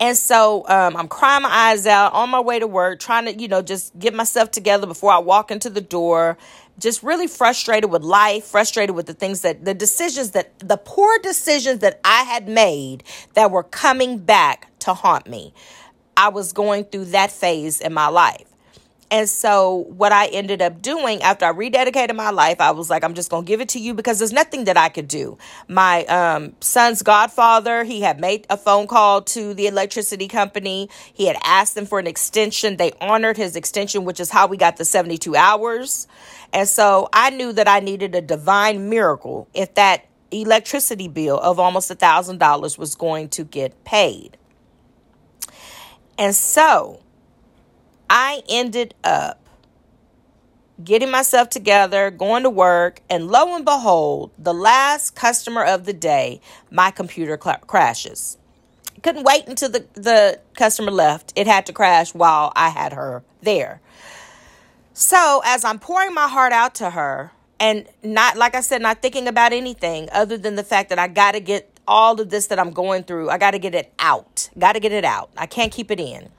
And 0.00 0.16
so 0.16 0.66
um, 0.68 0.96
I'm 0.96 1.08
crying 1.08 1.42
my 1.42 1.50
eyes 1.50 1.86
out 1.86 2.12
on 2.12 2.28
my 2.30 2.40
way 2.40 2.58
to 2.58 2.66
work, 2.66 3.00
trying 3.00 3.26
to, 3.26 3.34
you 3.40 3.48
know, 3.48 3.62
just 3.62 3.96
get 3.98 4.12
myself 4.14 4.50
together 4.50 4.86
before 4.86 5.12
I 5.12 5.18
walk 5.18 5.50
into 5.50 5.70
the 5.70 5.80
door. 5.80 6.36
Just 6.78 7.04
really 7.04 7.28
frustrated 7.28 7.90
with 7.90 8.02
life, 8.02 8.44
frustrated 8.44 8.96
with 8.96 9.06
the 9.06 9.14
things 9.14 9.42
that, 9.42 9.64
the 9.64 9.74
decisions 9.74 10.32
that, 10.32 10.58
the 10.58 10.76
poor 10.76 11.18
decisions 11.18 11.78
that 11.80 12.00
I 12.04 12.24
had 12.24 12.48
made 12.48 13.04
that 13.34 13.52
were 13.52 13.62
coming 13.62 14.18
back 14.18 14.76
to 14.80 14.92
haunt 14.92 15.28
me. 15.28 15.54
I 16.16 16.28
was 16.28 16.52
going 16.52 16.84
through 16.84 17.06
that 17.06 17.30
phase 17.30 17.80
in 17.80 17.92
my 17.94 18.08
life. 18.08 18.53
And 19.10 19.28
so, 19.28 19.86
what 19.88 20.12
I 20.12 20.26
ended 20.26 20.62
up 20.62 20.80
doing 20.80 21.22
after 21.22 21.44
I 21.44 21.52
rededicated 21.52 22.16
my 22.16 22.30
life, 22.30 22.60
I 22.60 22.70
was 22.70 22.88
like, 22.88 23.04
I'm 23.04 23.14
just 23.14 23.30
going 23.30 23.44
to 23.44 23.48
give 23.48 23.60
it 23.60 23.68
to 23.70 23.78
you 23.78 23.94
because 23.94 24.18
there's 24.18 24.32
nothing 24.32 24.64
that 24.64 24.76
I 24.76 24.88
could 24.88 25.08
do. 25.08 25.38
My 25.68 26.04
um, 26.06 26.54
son's 26.60 27.02
godfather, 27.02 27.84
he 27.84 28.00
had 28.00 28.18
made 28.18 28.46
a 28.48 28.56
phone 28.56 28.86
call 28.86 29.22
to 29.22 29.54
the 29.54 29.66
electricity 29.66 30.26
company. 30.26 30.88
He 31.12 31.26
had 31.26 31.36
asked 31.44 31.74
them 31.74 31.86
for 31.86 31.98
an 31.98 32.06
extension. 32.06 32.76
They 32.76 32.92
honored 33.00 33.36
his 33.36 33.56
extension, 33.56 34.04
which 34.04 34.20
is 34.20 34.30
how 34.30 34.46
we 34.46 34.56
got 34.56 34.78
the 34.78 34.84
72 34.84 35.36
hours. 35.36 36.08
And 36.52 36.68
so, 36.68 37.08
I 37.12 37.30
knew 37.30 37.52
that 37.52 37.68
I 37.68 37.80
needed 37.80 38.14
a 38.14 38.22
divine 38.22 38.88
miracle 38.88 39.48
if 39.54 39.74
that 39.74 40.06
electricity 40.30 41.08
bill 41.08 41.38
of 41.38 41.60
almost 41.60 41.90
a 41.90 41.94
$1,000 41.94 42.78
was 42.78 42.94
going 42.94 43.28
to 43.30 43.44
get 43.44 43.84
paid. 43.84 44.38
And 46.18 46.34
so, 46.34 47.00
I 48.08 48.42
ended 48.48 48.94
up 49.02 49.40
getting 50.82 51.10
myself 51.10 51.48
together, 51.48 52.10
going 52.10 52.42
to 52.42 52.50
work, 52.50 53.00
and 53.08 53.28
lo 53.28 53.54
and 53.54 53.64
behold, 53.64 54.32
the 54.38 54.54
last 54.54 55.14
customer 55.14 55.64
of 55.64 55.84
the 55.84 55.92
day, 55.92 56.40
my 56.70 56.90
computer 56.90 57.38
cl- 57.42 57.58
crashes. 57.58 58.38
Couldn't 59.02 59.24
wait 59.24 59.46
until 59.46 59.68
the, 59.68 59.86
the 59.94 60.40
customer 60.54 60.90
left. 60.90 61.32
It 61.36 61.46
had 61.46 61.66
to 61.66 61.72
crash 61.72 62.14
while 62.14 62.52
I 62.56 62.70
had 62.70 62.92
her 62.92 63.22
there. 63.42 63.80
So, 64.94 65.42
as 65.44 65.64
I'm 65.64 65.78
pouring 65.78 66.14
my 66.14 66.28
heart 66.28 66.52
out 66.52 66.74
to 66.76 66.90
her, 66.90 67.32
and 67.60 67.86
not, 68.02 68.36
like 68.36 68.54
I 68.54 68.60
said, 68.60 68.82
not 68.82 69.02
thinking 69.02 69.28
about 69.28 69.52
anything 69.52 70.08
other 70.12 70.36
than 70.36 70.56
the 70.56 70.64
fact 70.64 70.88
that 70.90 70.98
I 70.98 71.08
got 71.08 71.32
to 71.32 71.40
get 71.40 71.70
all 71.86 72.20
of 72.20 72.30
this 72.30 72.46
that 72.48 72.58
I'm 72.58 72.70
going 72.70 73.04
through, 73.04 73.30
I 73.30 73.38
got 73.38 73.52
to 73.52 73.58
get 73.58 73.74
it 73.74 73.92
out. 73.98 74.48
Got 74.58 74.72
to 74.72 74.80
get 74.80 74.92
it 74.92 75.04
out. 75.04 75.30
I 75.36 75.46
can't 75.46 75.72
keep 75.72 75.90
it 75.90 76.00
in 76.00 76.30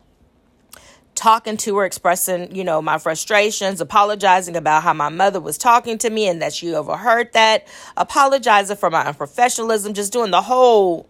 talking 1.16 1.58
to 1.58 1.78
her, 1.78 1.86
expressing, 1.86 2.56
you 2.56 2.64
know, 2.64 2.82
my 2.82 2.98
frustrations, 2.98 3.82
apologizing 3.82 4.56
about 4.56 4.84
how 4.84 4.94
my 4.94 5.10
mother 5.10 5.40
was 5.40 5.58
talking 5.58 5.98
to 6.00 6.10
me 6.10 6.28
and 6.28 6.42
that 6.42 6.54
she 6.54 6.74
overheard 6.74 7.34
that, 7.34 7.68
apologizing 7.98 8.78
for 8.78 8.90
my 8.90 9.06
unprofessionalism, 9.06 9.94
just 9.94 10.14
doing 10.14 10.32
the 10.32 10.42
whole, 10.42 11.10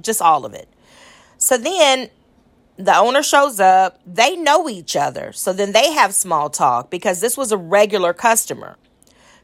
just 0.00 0.22
all 0.22 0.44
of 0.44 0.54
it. 0.54 0.68
So 1.38 1.56
then 1.56 2.10
the 2.76 2.96
owner 2.96 3.22
shows 3.22 3.58
up, 3.58 4.00
they 4.06 4.36
know 4.36 4.68
each 4.68 4.94
other. 4.96 5.32
So 5.32 5.52
then 5.52 5.72
they 5.72 5.92
have 5.92 6.14
small 6.14 6.50
talk 6.50 6.90
because 6.90 7.20
this 7.20 7.36
was 7.36 7.50
a 7.50 7.56
regular 7.56 8.12
customer, 8.12 8.76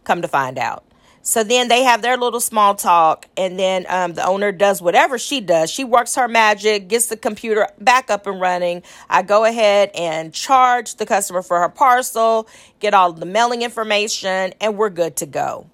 come 0.05 0.23
to 0.23 0.29
find 0.29 0.59
out. 0.59 0.85
So 1.25 1.45
then 1.45 1.69
they 1.69 1.85
have 1.85 2.03
their 2.03 2.17
little 2.17 2.41
small 2.41 2.75
talk, 2.75 3.27
and 3.37 3.57
then 3.57 3.87
um, 3.89 4.15
the 4.15 4.27
owner 4.27 4.51
does 4.51 4.83
whatever 4.83 5.19
she 5.19 5.41
does. 5.41 5.71
She 5.71 5.85
works 5.85 6.17
her 6.17 6.27
magic, 6.27 6.89
gets 6.89 7.07
the 7.07 7.17
computer 7.17 7.69
back 7.79 8.11
up 8.11 8.27
and 8.27 8.41
running. 8.41 8.83
I 9.09 9.23
go 9.23 9.45
ahead 9.45 9.93
and 9.95 10.35
charge 10.35 10.97
the 10.97 11.07
customer 11.07 11.43
for 11.43 11.61
her 11.61 11.69
parcel, 11.69 12.49
get 12.81 12.93
all 12.93 13.13
the 13.13 13.25
mailing 13.25 13.63
information, 13.63 14.53
and 14.61 14.77
we're 14.77 14.91
good 14.91 15.15
to 15.17 15.27
go. 15.27 15.67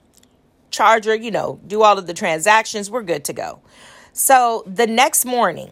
Charge 0.71 1.07
her, 1.07 1.15
you 1.15 1.31
know, 1.31 1.59
do 1.67 1.83
all 1.83 1.97
of 1.97 2.07
the 2.07 2.15
transactions, 2.15 2.91
we're 2.91 3.03
good 3.03 3.25
to 3.25 3.33
go. 3.33 3.61
So 4.13 4.65
the 4.67 4.87
next 4.87 5.25
morning, 5.25 5.71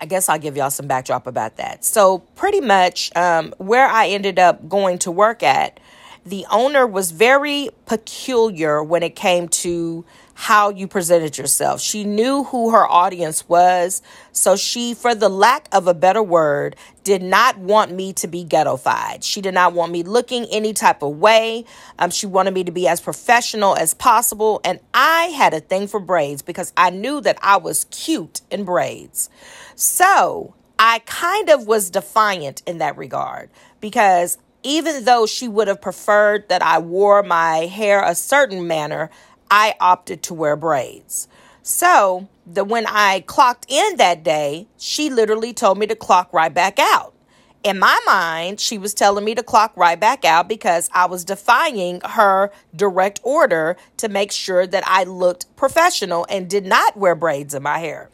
I 0.00 0.06
guess 0.06 0.28
I'll 0.28 0.38
give 0.38 0.56
y'all 0.56 0.70
some 0.70 0.88
backdrop 0.88 1.26
about 1.26 1.56
that. 1.56 1.84
So, 1.84 2.18
pretty 2.18 2.60
much 2.60 3.14
um, 3.16 3.54
where 3.58 3.86
I 3.86 4.08
ended 4.08 4.38
up 4.38 4.68
going 4.68 4.98
to 5.00 5.10
work 5.10 5.42
at 5.42 5.80
the 6.26 6.44
owner 6.50 6.86
was 6.86 7.12
very 7.12 7.70
peculiar 7.86 8.82
when 8.82 9.02
it 9.04 9.14
came 9.14 9.48
to 9.48 10.04
how 10.34 10.68
you 10.68 10.86
presented 10.86 11.38
yourself. 11.38 11.80
She 11.80 12.04
knew 12.04 12.44
who 12.44 12.72
her 12.72 12.86
audience 12.86 13.48
was. 13.48 14.02
So 14.32 14.54
she, 14.54 14.92
for 14.92 15.14
the 15.14 15.30
lack 15.30 15.68
of 15.72 15.86
a 15.86 15.94
better 15.94 16.22
word, 16.22 16.76
did 17.04 17.22
not 17.22 17.56
want 17.58 17.92
me 17.92 18.12
to 18.14 18.26
be 18.26 18.44
ghettofied. 18.44 19.22
She 19.22 19.40
did 19.40 19.54
not 19.54 19.72
want 19.72 19.92
me 19.92 20.02
looking 20.02 20.44
any 20.46 20.74
type 20.74 21.02
of 21.02 21.16
way. 21.16 21.64
Um, 21.98 22.10
she 22.10 22.26
wanted 22.26 22.52
me 22.52 22.64
to 22.64 22.72
be 22.72 22.86
as 22.86 23.00
professional 23.00 23.76
as 23.76 23.94
possible. 23.94 24.60
And 24.62 24.80
I 24.92 25.26
had 25.26 25.54
a 25.54 25.60
thing 25.60 25.86
for 25.86 26.00
braids 26.00 26.42
because 26.42 26.72
I 26.76 26.90
knew 26.90 27.20
that 27.22 27.38
I 27.40 27.56
was 27.56 27.86
cute 27.90 28.42
in 28.50 28.64
braids. 28.64 29.30
So 29.74 30.54
I 30.78 30.98
kind 31.06 31.48
of 31.48 31.66
was 31.66 31.88
defiant 31.88 32.62
in 32.66 32.78
that 32.78 32.98
regard 32.98 33.48
because 33.80 34.36
even 34.66 35.04
though 35.04 35.26
she 35.26 35.46
would 35.46 35.68
have 35.68 35.80
preferred 35.80 36.48
that 36.48 36.60
I 36.60 36.78
wore 36.80 37.22
my 37.22 37.66
hair 37.66 38.02
a 38.02 38.16
certain 38.16 38.66
manner, 38.66 39.10
I 39.48 39.76
opted 39.78 40.24
to 40.24 40.34
wear 40.34 40.56
braids. 40.56 41.28
So, 41.62 42.28
the 42.44 42.64
when 42.64 42.84
I 42.88 43.20
clocked 43.20 43.66
in 43.68 43.96
that 43.98 44.24
day, 44.24 44.66
she 44.76 45.08
literally 45.08 45.52
told 45.52 45.78
me 45.78 45.86
to 45.86 45.94
clock 45.94 46.32
right 46.32 46.52
back 46.52 46.80
out. 46.80 47.14
In 47.62 47.78
my 47.78 47.96
mind, 48.06 48.58
she 48.58 48.76
was 48.76 48.92
telling 48.92 49.24
me 49.24 49.36
to 49.36 49.42
clock 49.44 49.72
right 49.76 49.98
back 49.98 50.24
out 50.24 50.48
because 50.48 50.90
I 50.92 51.06
was 51.06 51.24
defying 51.24 52.00
her 52.04 52.50
direct 52.74 53.20
order 53.22 53.76
to 53.98 54.08
make 54.08 54.32
sure 54.32 54.66
that 54.66 54.82
I 54.84 55.04
looked 55.04 55.54
professional 55.54 56.26
and 56.28 56.50
did 56.50 56.66
not 56.66 56.96
wear 56.96 57.14
braids 57.14 57.54
in 57.54 57.62
my 57.62 57.78
hair. 57.78 58.10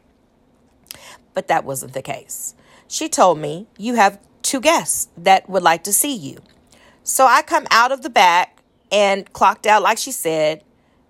But 1.32 1.48
that 1.48 1.64
wasn't 1.64 1.94
the 1.94 2.02
case. 2.02 2.54
She 2.88 3.08
told 3.08 3.38
me, 3.38 3.68
You 3.78 3.94
have 3.94 4.18
two 4.42 4.60
guests 4.60 5.08
that 5.16 5.48
would 5.48 5.62
like 5.62 5.84
to 5.84 5.92
see 5.92 6.14
you. 6.14 6.38
So 7.04 7.26
I 7.26 7.42
come 7.42 7.66
out 7.70 7.92
of 7.92 8.02
the 8.02 8.10
back 8.10 8.62
and 8.90 9.30
clocked 9.32 9.66
out, 9.66 9.82
like 9.82 9.98
she 9.98 10.12
said. 10.12 10.62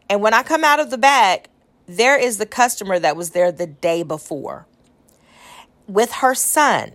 And 0.09 0.23
when 0.23 0.35
I 0.35 0.43
come 0.43 0.65
out 0.65 0.81
of 0.81 0.91
the 0.91 0.99
back, 0.99 1.49
there 1.87 2.19
is 2.19 2.39
the 2.39 2.47
customer 2.47 2.99
that 2.99 3.17
was 3.17 3.31
there 3.31 3.53
the 3.53 3.67
day 3.67 4.03
before 4.03 4.67
with 5.87 6.13
her 6.13 6.35
son. 6.35 6.93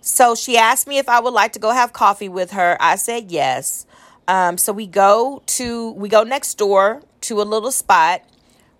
So 0.00 0.34
she 0.34 0.56
asked 0.56 0.86
me 0.86 0.98
if 0.98 1.08
I 1.08 1.20
would 1.20 1.34
like 1.34 1.52
to 1.52 1.58
go 1.58 1.70
have 1.70 1.92
coffee 1.92 2.28
with 2.28 2.52
her. 2.52 2.76
I 2.80 2.96
said 2.96 3.30
yes. 3.30 3.86
Um, 4.26 4.58
so 4.58 4.72
we 4.72 4.86
go 4.86 5.42
to 5.46 5.92
we 5.92 6.08
go 6.08 6.22
next 6.22 6.54
door 6.54 7.02
to 7.22 7.40
a 7.40 7.44
little 7.44 7.72
spot. 7.72 8.22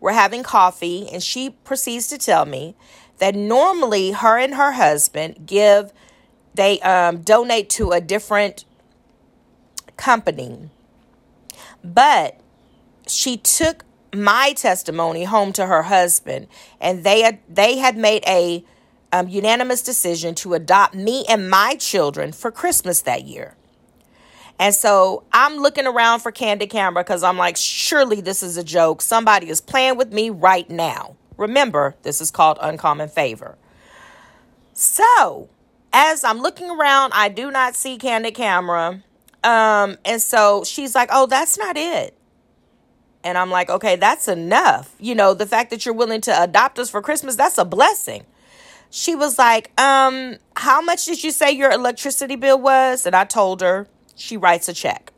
We're 0.01 0.13
having 0.13 0.43
coffee, 0.43 1.09
and 1.13 1.23
she 1.23 1.51
proceeds 1.51 2.07
to 2.09 2.19
tell 2.19 2.47
me 2.47 2.77
that 3.19 3.35
normally 3.35 4.13
her 4.13 4.39
and 4.39 4.55
her 4.55 4.73
husband 4.73 5.47
give 5.47 5.93
they 6.59 6.81
um, 6.81 7.23
donate 7.23 7.71
to 7.71 7.93
a 7.93 8.01
different 8.01 8.65
company. 9.97 10.69
But 11.85 12.41
she 13.07 13.37
took 13.37 13.85
my 14.13 14.55
testimony 14.57 15.23
home 15.23 15.53
to 15.53 15.67
her 15.67 15.85
husband, 15.85 16.49
and 16.81 17.05
they 17.05 17.23
had, 17.23 17.39
they 17.49 17.79
had 17.79 17.97
made 17.97 18.25
a 18.27 18.65
um, 19.13 19.29
unanimous 19.29 19.83
decision 19.83 20.35
to 20.35 20.55
adopt 20.55 20.97
me 20.97 21.25
and 21.29 21.49
my 21.49 21.77
children 21.77 22.33
for 22.33 22.51
Christmas 22.51 23.03
that 23.03 23.23
year. 23.23 23.55
And 24.59 24.75
so 24.75 25.23
I'm 25.33 25.59
looking 25.59 25.87
around 25.87 26.21
for 26.21 26.33
Candid 26.33 26.71
Camera 26.71 27.05
because 27.05 27.23
I'm 27.23 27.37
like, 27.39 27.57
surely 27.57 28.21
this 28.21 28.43
is 28.43 28.57
a 28.57 28.65
joke. 28.65 29.01
Somebody 29.01 29.49
is 29.49 29.61
playing 29.61 29.97
with 29.97 30.13
me 30.13 30.31
right 30.31 30.69
now. 30.69 31.15
Remember, 31.37 31.95
this 32.03 32.21
is 32.21 32.33
called 32.33 32.59
uncommon 32.61 33.09
favor. 33.09 33.57
So 34.73 35.49
as 35.93 36.25
I'm 36.25 36.39
looking 36.39 36.71
around, 36.71 37.13
I 37.15 37.29
do 37.29 37.51
not 37.51 37.75
see 37.75 37.99
Candid 37.99 38.35
Camera. 38.35 39.03
Um, 39.45 39.97
and 40.05 40.21
so 40.21 40.65
she's 40.65 40.95
like, 40.95 41.09
Oh, 41.13 41.27
that's 41.27 41.59
not 41.59 41.77
it. 41.77 42.19
And 43.25 43.37
I'm 43.37 43.51
like, 43.51 43.69
okay, 43.69 43.97
that's 43.97 44.29
enough. 44.29 44.95
You 44.99 45.15
know, 45.15 45.35
the 45.35 45.47
fact 45.47 45.71
that 45.71 45.85
you're 45.85 45.95
willing 45.95 46.21
to 46.23 46.43
adopt 46.43 46.79
us 46.79 46.89
for 46.89 47.03
Christmas, 47.03 47.37
that's 47.37 47.59
a 47.59 47.65
blessing. 47.65 48.25
She 48.91 49.15
was 49.15 49.39
like, 49.39 49.79
um, 49.79 50.37
how 50.57 50.81
much 50.81 51.05
did 51.05 51.23
you 51.23 51.31
say 51.31 51.53
your 51.53 51.71
electricity 51.71 52.37
bill 52.37 52.59
was? 52.59 53.05
And 53.05 53.15
I 53.15 53.25
told 53.25 53.61
her, 53.61 53.87
she 54.15 54.37
writes 54.37 54.69
a 54.69 54.73
check. 54.73 55.13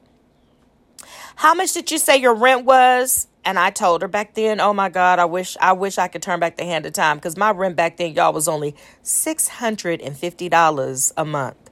How 1.36 1.54
much 1.54 1.72
did 1.72 1.90
you 1.90 1.98
say 1.98 2.16
your 2.16 2.34
rent 2.34 2.64
was? 2.64 3.28
And 3.44 3.58
I 3.58 3.70
told 3.70 4.02
her 4.02 4.08
back 4.08 4.34
then, 4.34 4.60
oh 4.60 4.72
my 4.72 4.88
God, 4.88 5.18
I 5.18 5.24
wish 5.24 5.56
I 5.60 5.72
wish 5.72 5.98
I 5.98 6.08
could 6.08 6.22
turn 6.22 6.40
back 6.40 6.56
the 6.56 6.64
hand 6.64 6.84
of 6.86 6.92
time 6.92 7.16
because 7.16 7.36
my 7.36 7.50
rent 7.50 7.76
back 7.76 7.96
then, 7.96 8.14
y'all, 8.14 8.32
was 8.32 8.48
only 8.48 8.76
six 9.02 9.48
hundred 9.48 10.00
and 10.02 10.16
fifty 10.16 10.48
dollars 10.48 11.12
a 11.16 11.24
month. 11.24 11.70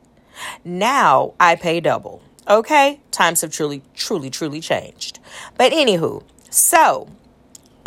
Now 0.64 1.34
I 1.38 1.56
pay 1.56 1.80
double. 1.80 2.22
Okay, 2.48 3.00
times 3.10 3.42
have 3.42 3.52
truly, 3.52 3.82
truly, 3.94 4.30
truly 4.30 4.60
changed. 4.60 5.18
But 5.58 5.72
anywho, 5.72 6.22
so 6.48 7.08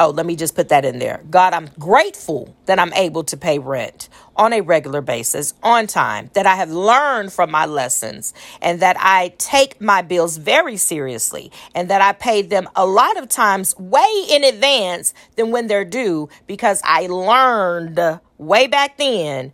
Oh, 0.04 0.10
let 0.10 0.26
me 0.26 0.36
just 0.36 0.56
put 0.56 0.70
that 0.70 0.84
in 0.84 0.98
there. 0.98 1.22
God, 1.30 1.54
I'm 1.54 1.70
grateful 1.78 2.56
that 2.66 2.80
I'm 2.80 2.92
able 2.94 3.24
to 3.26 3.38
pay 3.38 3.60
rent 3.60 4.10
on 4.36 4.52
a 4.52 4.62
regular 4.62 5.00
basis, 5.00 5.54
on 5.62 5.86
time, 5.86 6.32
that 6.34 6.48
I 6.48 6.56
have 6.56 6.72
learned 6.72 7.32
from 7.32 7.52
my 7.52 7.68
lessons, 7.68 8.34
and 8.64 8.80
that 8.80 8.98
I 9.00 9.36
take 9.38 9.80
my 9.80 10.02
bills 10.02 10.38
very 10.38 10.76
seriously, 10.76 11.52
and 11.76 11.88
that 11.92 12.02
I 12.02 12.14
pay 12.14 12.42
them 12.42 12.68
a 12.76 12.84
lot 12.84 13.16
of 13.16 13.30
times 13.30 13.78
way 13.78 14.26
in 14.28 14.44
advance 14.44 15.14
than 15.36 15.52
when 15.52 15.68
they're 15.68 15.86
due 15.86 16.30
because 16.48 16.82
I 16.84 17.06
learned 17.06 18.00
way 18.40 18.66
back 18.66 18.98
then. 18.98 19.54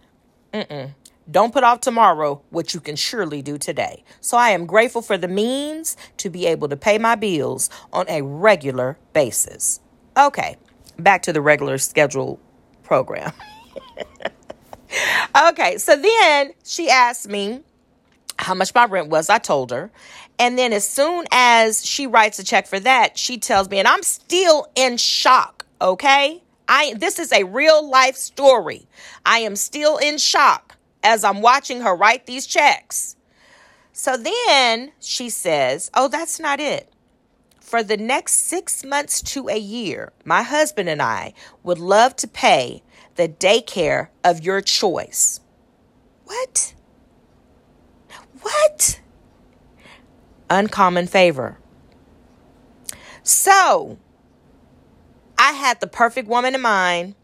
Mm-mm. 0.53 0.91
Don't 1.29 1.51
put 1.51 1.65
off 1.65 1.81
tomorrow 1.81 2.41
what 2.51 2.73
you 2.73 2.79
can 2.79 2.95
surely 2.95 3.41
do 3.41 3.57
today. 3.57 4.05
So 4.21 4.37
I 4.37 4.51
am 4.51 4.65
grateful 4.65 5.01
for 5.01 5.17
the 5.17 5.27
means 5.27 5.97
to 6.15 6.29
be 6.29 6.45
able 6.45 6.69
to 6.69 6.77
pay 6.77 6.97
my 6.97 7.15
bills 7.15 7.69
on 7.91 8.05
a 8.07 8.21
regular 8.21 8.97
basis. 9.11 9.81
Okay, 10.17 10.57
back 10.97 11.23
to 11.23 11.33
the 11.33 11.41
regular 11.41 11.77
schedule 11.77 12.39
program. 12.83 13.31
okay, 15.49 15.77
so 15.77 15.95
then 15.95 16.53
she 16.63 16.89
asked 16.89 17.29
me, 17.29 17.61
how 18.39 18.53
much 18.53 18.73
my 18.73 18.85
rent 18.85 19.09
was. 19.09 19.29
I 19.29 19.37
told 19.37 19.71
her. 19.71 19.91
And 20.39 20.57
then 20.57 20.71
as 20.73 20.87
soon 20.87 21.25
as 21.31 21.85
she 21.85 22.07
writes 22.07 22.39
a 22.39 22.43
check 22.43 22.67
for 22.67 22.79
that, 22.79 23.17
she 23.17 23.37
tells 23.37 23.69
me, 23.69 23.79
and 23.79 23.87
I'm 23.87 24.03
still 24.03 24.67
in 24.75 24.97
shock, 24.97 25.65
okay? 25.81 26.41
I 26.67 26.93
this 26.97 27.17
is 27.17 27.31
a 27.31 27.43
real 27.43 27.87
life 27.89 28.15
story. 28.15 28.87
I 29.25 29.39
am 29.39 29.55
still 29.55 29.97
in 29.97 30.17
shock 30.17 30.75
as 31.01 31.23
I'm 31.23 31.41
watching 31.41 31.81
her 31.81 31.95
write 31.95 32.25
these 32.25 32.45
checks. 32.45 33.15
So 33.93 34.17
then 34.17 34.91
she 34.99 35.29
says, 35.29 35.89
"Oh, 35.93 36.09
that's 36.09 36.39
not 36.39 36.59
it. 36.59 36.91
For 37.67 37.83
the 37.83 37.97
next 37.97 38.47
6 38.47 38.85
months 38.85 39.21
to 39.33 39.49
a 39.49 39.57
year, 39.57 40.13
my 40.23 40.41
husband 40.41 40.87
and 40.87 41.01
I 41.01 41.33
would 41.63 41.79
love 41.79 42.15
to 42.15 42.25
pay 42.25 42.81
the 43.15 43.27
daycare 43.27 44.07
of 44.23 44.41
your 44.41 44.61
choice." 44.61 45.41
What? 46.23 46.73
What? 48.39 49.01
Uncommon 50.49 51.07
favor. 51.07 51.57
So, 53.21 53.97
I 55.37 55.51
had 55.51 55.81
the 55.81 55.87
perfect 55.87 56.29
woman 56.29 56.55
in 56.55 56.61
mind, 56.61 57.15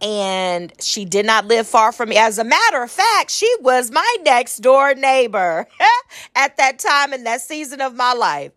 and 0.00 0.72
she 0.80 1.04
did 1.04 1.26
not 1.26 1.46
live 1.46 1.66
far 1.66 1.90
from 1.90 2.10
me. 2.10 2.16
As 2.16 2.38
a 2.38 2.44
matter 2.44 2.80
of 2.84 2.92
fact, 2.92 3.32
she 3.32 3.52
was 3.60 3.90
my 3.90 4.16
next 4.22 4.58
door 4.58 4.94
neighbor 4.94 5.66
at 6.36 6.56
that 6.58 6.78
time 6.78 7.12
in 7.12 7.24
that 7.24 7.40
season 7.40 7.80
of 7.80 7.96
my 7.96 8.12
life. 8.12 8.52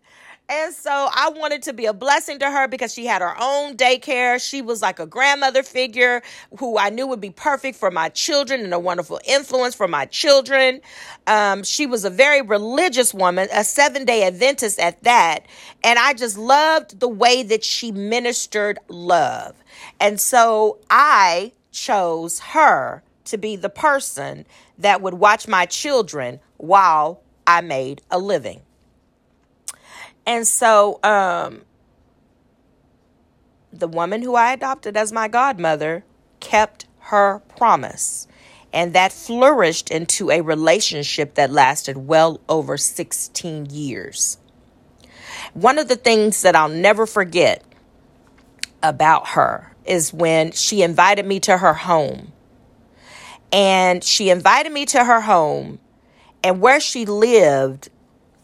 And 0.50 0.72
so 0.72 0.90
I 0.90 1.28
wanted 1.36 1.62
to 1.64 1.74
be 1.74 1.84
a 1.84 1.92
blessing 1.92 2.38
to 2.38 2.50
her 2.50 2.68
because 2.68 2.94
she 2.94 3.04
had 3.04 3.20
her 3.20 3.34
own 3.38 3.76
daycare. 3.76 4.42
She 4.42 4.62
was 4.62 4.80
like 4.80 4.98
a 4.98 5.04
grandmother 5.06 5.62
figure 5.62 6.22
who 6.58 6.78
I 6.78 6.88
knew 6.88 7.06
would 7.06 7.20
be 7.20 7.28
perfect 7.30 7.76
for 7.76 7.90
my 7.90 8.08
children 8.08 8.62
and 8.62 8.72
a 8.72 8.78
wonderful 8.78 9.20
influence 9.26 9.74
for 9.74 9.86
my 9.86 10.06
children. 10.06 10.80
Um, 11.26 11.64
she 11.64 11.84
was 11.84 12.06
a 12.06 12.10
very 12.10 12.40
religious 12.40 13.12
woman, 13.12 13.48
a 13.52 13.62
seven 13.62 14.06
day 14.06 14.22
Adventist 14.26 14.78
at 14.78 15.02
that. 15.02 15.44
And 15.84 15.98
I 15.98 16.14
just 16.14 16.38
loved 16.38 16.98
the 16.98 17.08
way 17.08 17.42
that 17.42 17.62
she 17.62 17.92
ministered 17.92 18.78
love. 18.88 19.54
And 20.00 20.18
so 20.18 20.78
I 20.88 21.52
chose 21.72 22.40
her 22.40 23.02
to 23.26 23.36
be 23.36 23.56
the 23.56 23.68
person 23.68 24.46
that 24.78 25.02
would 25.02 25.14
watch 25.14 25.46
my 25.46 25.66
children 25.66 26.40
while 26.56 27.20
I 27.46 27.60
made 27.60 28.00
a 28.10 28.18
living. 28.18 28.62
And 30.28 30.46
so, 30.46 31.00
um, 31.02 31.62
the 33.72 33.88
woman 33.88 34.20
who 34.20 34.34
I 34.34 34.52
adopted 34.52 34.94
as 34.94 35.10
my 35.10 35.26
godmother 35.26 36.04
kept 36.38 36.84
her 36.98 37.40
promise. 37.56 38.28
And 38.70 38.92
that 38.92 39.10
flourished 39.10 39.90
into 39.90 40.30
a 40.30 40.42
relationship 40.42 41.34
that 41.36 41.50
lasted 41.50 41.96
well 41.96 42.42
over 42.46 42.76
16 42.76 43.68
years. 43.70 44.36
One 45.54 45.78
of 45.78 45.88
the 45.88 45.96
things 45.96 46.42
that 46.42 46.54
I'll 46.54 46.68
never 46.68 47.06
forget 47.06 47.64
about 48.82 49.28
her 49.28 49.72
is 49.86 50.12
when 50.12 50.52
she 50.52 50.82
invited 50.82 51.24
me 51.24 51.40
to 51.40 51.56
her 51.56 51.72
home. 51.72 52.32
And 53.50 54.04
she 54.04 54.28
invited 54.28 54.72
me 54.72 54.84
to 54.86 55.04
her 55.04 55.22
home, 55.22 55.78
and 56.44 56.60
where 56.60 56.80
she 56.80 57.06
lived 57.06 57.88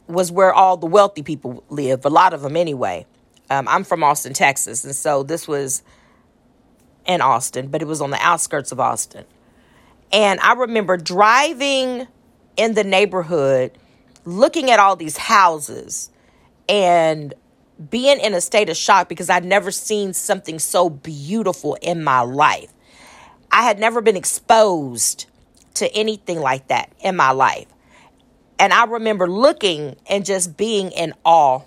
was 0.06 0.30
where 0.30 0.52
all 0.52 0.76
the 0.76 0.86
wealthy 0.86 1.22
people 1.22 1.64
live, 1.68 2.04
a 2.04 2.10
lot 2.10 2.34
of 2.34 2.42
them 2.42 2.56
anyway. 2.56 3.06
Um, 3.50 3.68
I'm 3.68 3.84
from 3.84 4.02
Austin, 4.02 4.32
Texas, 4.32 4.84
and 4.84 4.94
so 4.94 5.22
this 5.22 5.46
was 5.46 5.82
in 7.06 7.20
Austin, 7.20 7.68
but 7.68 7.82
it 7.82 7.86
was 7.86 8.00
on 8.00 8.10
the 8.10 8.18
outskirts 8.20 8.72
of 8.72 8.80
Austin. 8.80 9.24
And 10.12 10.40
I 10.40 10.54
remember 10.54 10.96
driving 10.96 12.06
in 12.56 12.74
the 12.74 12.84
neighborhood, 12.84 13.72
looking 14.24 14.70
at 14.70 14.78
all 14.78 14.96
these 14.96 15.16
houses, 15.16 16.10
and 16.68 17.34
being 17.90 18.20
in 18.20 18.34
a 18.34 18.40
state 18.40 18.68
of 18.68 18.76
shock 18.76 19.08
because 19.08 19.28
I'd 19.28 19.44
never 19.44 19.70
seen 19.70 20.12
something 20.12 20.58
so 20.58 20.88
beautiful 20.88 21.76
in 21.82 22.04
my 22.04 22.20
life. 22.20 22.72
I 23.50 23.62
had 23.62 23.78
never 23.78 24.00
been 24.00 24.16
exposed 24.16 25.26
to 25.74 25.92
anything 25.92 26.40
like 26.40 26.68
that 26.68 26.92
in 27.00 27.16
my 27.16 27.32
life. 27.32 27.66
And 28.58 28.72
I 28.72 28.84
remember 28.84 29.28
looking 29.28 29.96
and 30.08 30.24
just 30.24 30.56
being 30.56 30.90
in 30.92 31.14
awe 31.24 31.62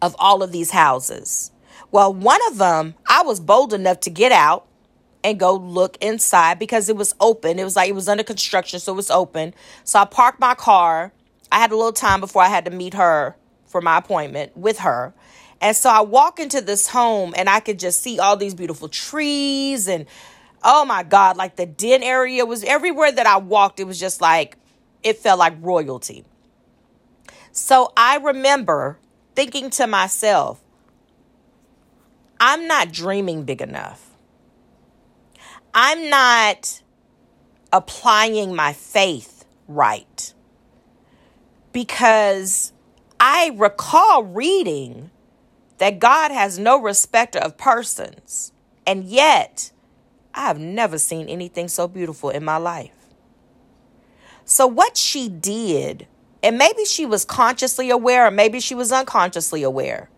of 0.00 0.14
all 0.18 0.42
of 0.42 0.52
these 0.52 0.70
houses. 0.70 1.50
Well, 1.90 2.12
one 2.12 2.40
of 2.50 2.58
them, 2.58 2.94
I 3.08 3.22
was 3.22 3.40
bold 3.40 3.72
enough 3.72 4.00
to 4.00 4.10
get 4.10 4.32
out 4.32 4.66
and 5.24 5.38
go 5.38 5.54
look 5.54 5.96
inside 6.00 6.58
because 6.58 6.88
it 6.88 6.96
was 6.96 7.14
open. 7.20 7.58
It 7.58 7.64
was 7.64 7.76
like 7.76 7.88
it 7.88 7.94
was 7.94 8.08
under 8.08 8.24
construction, 8.24 8.80
so 8.80 8.92
it 8.92 8.96
was 8.96 9.10
open. 9.10 9.54
So 9.84 10.00
I 10.00 10.04
parked 10.04 10.40
my 10.40 10.54
car. 10.54 11.12
I 11.50 11.58
had 11.58 11.70
a 11.70 11.76
little 11.76 11.92
time 11.92 12.20
before 12.20 12.42
I 12.42 12.48
had 12.48 12.64
to 12.64 12.70
meet 12.70 12.94
her 12.94 13.36
for 13.66 13.80
my 13.80 13.98
appointment 13.98 14.56
with 14.56 14.80
her. 14.80 15.14
And 15.60 15.76
so 15.76 15.90
I 15.90 16.00
walk 16.00 16.40
into 16.40 16.60
this 16.60 16.88
home 16.88 17.34
and 17.36 17.48
I 17.48 17.60
could 17.60 17.78
just 17.78 18.02
see 18.02 18.18
all 18.18 18.36
these 18.36 18.54
beautiful 18.54 18.88
trees 18.88 19.86
and 19.86 20.06
oh 20.64 20.84
my 20.84 21.02
God, 21.02 21.36
like 21.36 21.56
the 21.56 21.66
den 21.66 22.02
area 22.02 22.44
was 22.44 22.64
everywhere 22.64 23.12
that 23.12 23.26
I 23.26 23.36
walked, 23.36 23.80
it 23.80 23.84
was 23.84 23.98
just 23.98 24.20
like 24.20 24.56
it 25.02 25.18
felt 25.18 25.38
like 25.38 25.54
royalty. 25.60 26.24
So 27.52 27.92
I 27.96 28.16
remember 28.16 28.98
thinking 29.34 29.70
to 29.70 29.86
myself, 29.86 30.62
I'm 32.40 32.66
not 32.66 32.92
dreaming 32.92 33.44
big 33.44 33.60
enough. 33.60 34.10
I'm 35.74 36.10
not 36.10 36.82
applying 37.72 38.54
my 38.54 38.72
faith 38.72 39.44
right. 39.68 40.34
Because 41.72 42.72
I 43.18 43.52
recall 43.54 44.24
reading 44.24 45.10
that 45.78 45.98
God 45.98 46.30
has 46.30 46.58
no 46.58 46.80
respecter 46.80 47.38
of 47.38 47.56
persons. 47.56 48.52
And 48.86 49.04
yet, 49.04 49.72
I 50.34 50.46
have 50.46 50.58
never 50.58 50.98
seen 50.98 51.28
anything 51.28 51.68
so 51.68 51.88
beautiful 51.88 52.30
in 52.30 52.44
my 52.44 52.56
life. 52.56 53.01
So, 54.52 54.66
what 54.66 54.98
she 54.98 55.30
did, 55.30 56.06
and 56.42 56.58
maybe 56.58 56.84
she 56.84 57.06
was 57.06 57.24
consciously 57.24 57.88
aware, 57.88 58.26
or 58.26 58.30
maybe 58.30 58.60
she 58.60 58.74
was 58.74 58.92
unconsciously 58.92 59.62
aware, 59.62 60.10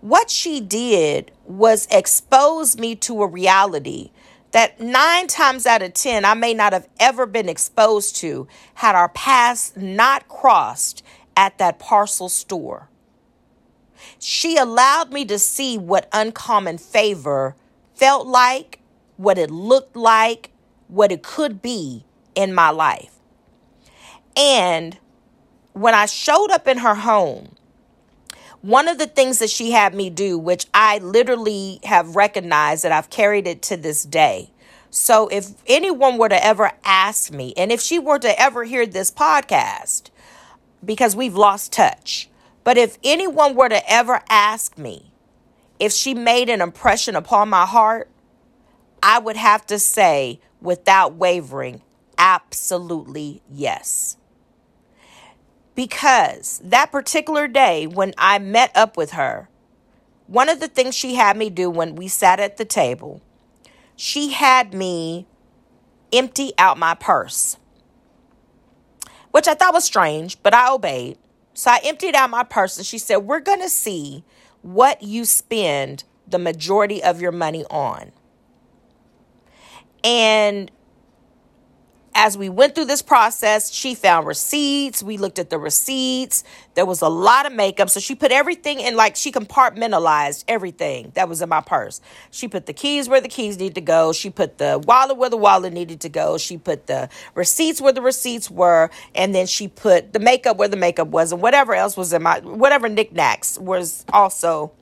what 0.00 0.30
she 0.30 0.58
did 0.58 1.32
was 1.44 1.86
expose 1.90 2.78
me 2.78 2.94
to 2.96 3.22
a 3.22 3.26
reality 3.26 4.10
that 4.52 4.80
nine 4.80 5.26
times 5.26 5.66
out 5.66 5.82
of 5.82 5.92
10, 5.92 6.24
I 6.24 6.32
may 6.32 6.54
not 6.54 6.72
have 6.72 6.88
ever 6.98 7.26
been 7.26 7.46
exposed 7.46 8.16
to 8.16 8.48
had 8.72 8.94
our 8.94 9.10
paths 9.10 9.74
not 9.76 10.28
crossed 10.28 11.02
at 11.36 11.58
that 11.58 11.78
parcel 11.78 12.30
store. 12.30 12.88
She 14.18 14.56
allowed 14.56 15.12
me 15.12 15.26
to 15.26 15.38
see 15.38 15.76
what 15.76 16.08
uncommon 16.10 16.78
favor 16.78 17.54
felt 17.94 18.26
like, 18.26 18.80
what 19.18 19.36
it 19.36 19.50
looked 19.50 19.94
like, 19.94 20.52
what 20.88 21.12
it 21.12 21.22
could 21.22 21.60
be 21.60 22.06
in 22.34 22.54
my 22.54 22.70
life. 22.70 23.13
And 24.36 24.98
when 25.72 25.94
I 25.94 26.06
showed 26.06 26.50
up 26.50 26.66
in 26.66 26.78
her 26.78 26.94
home, 26.94 27.54
one 28.62 28.88
of 28.88 28.96
the 28.98 29.06
things 29.06 29.40
that 29.40 29.50
she 29.50 29.72
had 29.72 29.94
me 29.94 30.08
do, 30.08 30.38
which 30.38 30.66
I 30.72 30.98
literally 30.98 31.80
have 31.84 32.16
recognized 32.16 32.84
that 32.84 32.92
I've 32.92 33.10
carried 33.10 33.46
it 33.46 33.60
to 33.62 33.76
this 33.76 34.04
day. 34.04 34.50
So 34.88 35.28
if 35.28 35.50
anyone 35.66 36.16
were 36.16 36.28
to 36.28 36.44
ever 36.44 36.72
ask 36.84 37.32
me, 37.32 37.52
and 37.56 37.70
if 37.70 37.80
she 37.80 37.98
were 37.98 38.18
to 38.20 38.40
ever 38.40 38.64
hear 38.64 38.86
this 38.86 39.10
podcast, 39.10 40.10
because 40.84 41.14
we've 41.14 41.34
lost 41.34 41.72
touch, 41.72 42.30
but 42.62 42.78
if 42.78 42.96
anyone 43.04 43.54
were 43.54 43.68
to 43.68 43.90
ever 43.90 44.22
ask 44.30 44.78
me 44.78 45.12
if 45.78 45.92
she 45.92 46.14
made 46.14 46.48
an 46.48 46.60
impression 46.60 47.16
upon 47.16 47.50
my 47.50 47.66
heart, 47.66 48.08
I 49.02 49.18
would 49.18 49.36
have 49.36 49.66
to 49.66 49.78
say 49.78 50.40
without 50.62 51.14
wavering, 51.14 51.82
absolutely 52.16 53.42
yes 53.50 54.16
because 55.74 56.60
that 56.64 56.92
particular 56.92 57.48
day 57.48 57.86
when 57.86 58.14
I 58.16 58.38
met 58.38 58.70
up 58.76 58.96
with 58.96 59.12
her, 59.12 59.48
one 60.26 60.48
of 60.48 60.60
the 60.60 60.68
things 60.68 60.94
she 60.94 61.14
had 61.14 61.36
me 61.36 61.50
do 61.50 61.68
when 61.68 61.96
we 61.96 62.08
sat 62.08 62.40
at 62.40 62.56
the 62.56 62.64
table, 62.64 63.20
she 63.96 64.30
had 64.30 64.72
me 64.72 65.26
empty 66.12 66.52
out 66.58 66.78
my 66.78 66.94
purse, 66.94 67.56
which 69.32 69.48
I 69.48 69.54
thought 69.54 69.74
was 69.74 69.84
strange, 69.84 70.42
but 70.42 70.54
I 70.54 70.72
obeyed. 70.72 71.18
So 71.54 71.70
I 71.70 71.80
emptied 71.84 72.14
out 72.14 72.30
my 72.30 72.42
purse 72.42 72.76
and 72.76 72.86
she 72.86 72.98
said, 72.98 73.18
We're 73.18 73.40
going 73.40 73.60
to 73.60 73.68
see 73.68 74.24
what 74.62 75.02
you 75.02 75.24
spend 75.24 76.04
the 76.26 76.38
majority 76.38 77.02
of 77.02 77.20
your 77.20 77.32
money 77.32 77.64
on. 77.70 78.12
And 80.02 80.70
as 82.14 82.38
we 82.38 82.48
went 82.48 82.74
through 82.74 82.84
this 82.84 83.02
process, 83.02 83.72
she 83.72 83.94
found 83.94 84.26
receipts. 84.26 85.02
We 85.02 85.16
looked 85.16 85.40
at 85.40 85.50
the 85.50 85.58
receipts. 85.58 86.44
There 86.74 86.86
was 86.86 87.02
a 87.02 87.08
lot 87.08 87.44
of 87.44 87.52
makeup. 87.52 87.90
So 87.90 87.98
she 87.98 88.14
put 88.14 88.30
everything 88.30 88.78
in, 88.78 88.94
like, 88.94 89.16
she 89.16 89.32
compartmentalized 89.32 90.44
everything 90.46 91.10
that 91.14 91.28
was 91.28 91.42
in 91.42 91.48
my 91.48 91.60
purse. 91.60 92.00
She 92.30 92.46
put 92.46 92.66
the 92.66 92.72
keys 92.72 93.08
where 93.08 93.20
the 93.20 93.28
keys 93.28 93.58
needed 93.58 93.74
to 93.74 93.80
go. 93.80 94.12
She 94.12 94.30
put 94.30 94.58
the 94.58 94.80
wallet 94.86 95.16
where 95.16 95.28
the 95.28 95.36
wallet 95.36 95.72
needed 95.72 96.00
to 96.02 96.08
go. 96.08 96.38
She 96.38 96.56
put 96.56 96.86
the 96.86 97.08
receipts 97.34 97.80
where 97.80 97.92
the 97.92 98.02
receipts 98.02 98.48
were. 98.48 98.90
And 99.14 99.34
then 99.34 99.46
she 99.46 99.66
put 99.66 100.12
the 100.12 100.20
makeup 100.20 100.56
where 100.56 100.68
the 100.68 100.76
makeup 100.76 101.08
was. 101.08 101.32
And 101.32 101.42
whatever 101.42 101.74
else 101.74 101.96
was 101.96 102.12
in 102.12 102.22
my, 102.22 102.38
whatever 102.40 102.88
knickknacks 102.88 103.58
was 103.58 104.04
also 104.12 104.72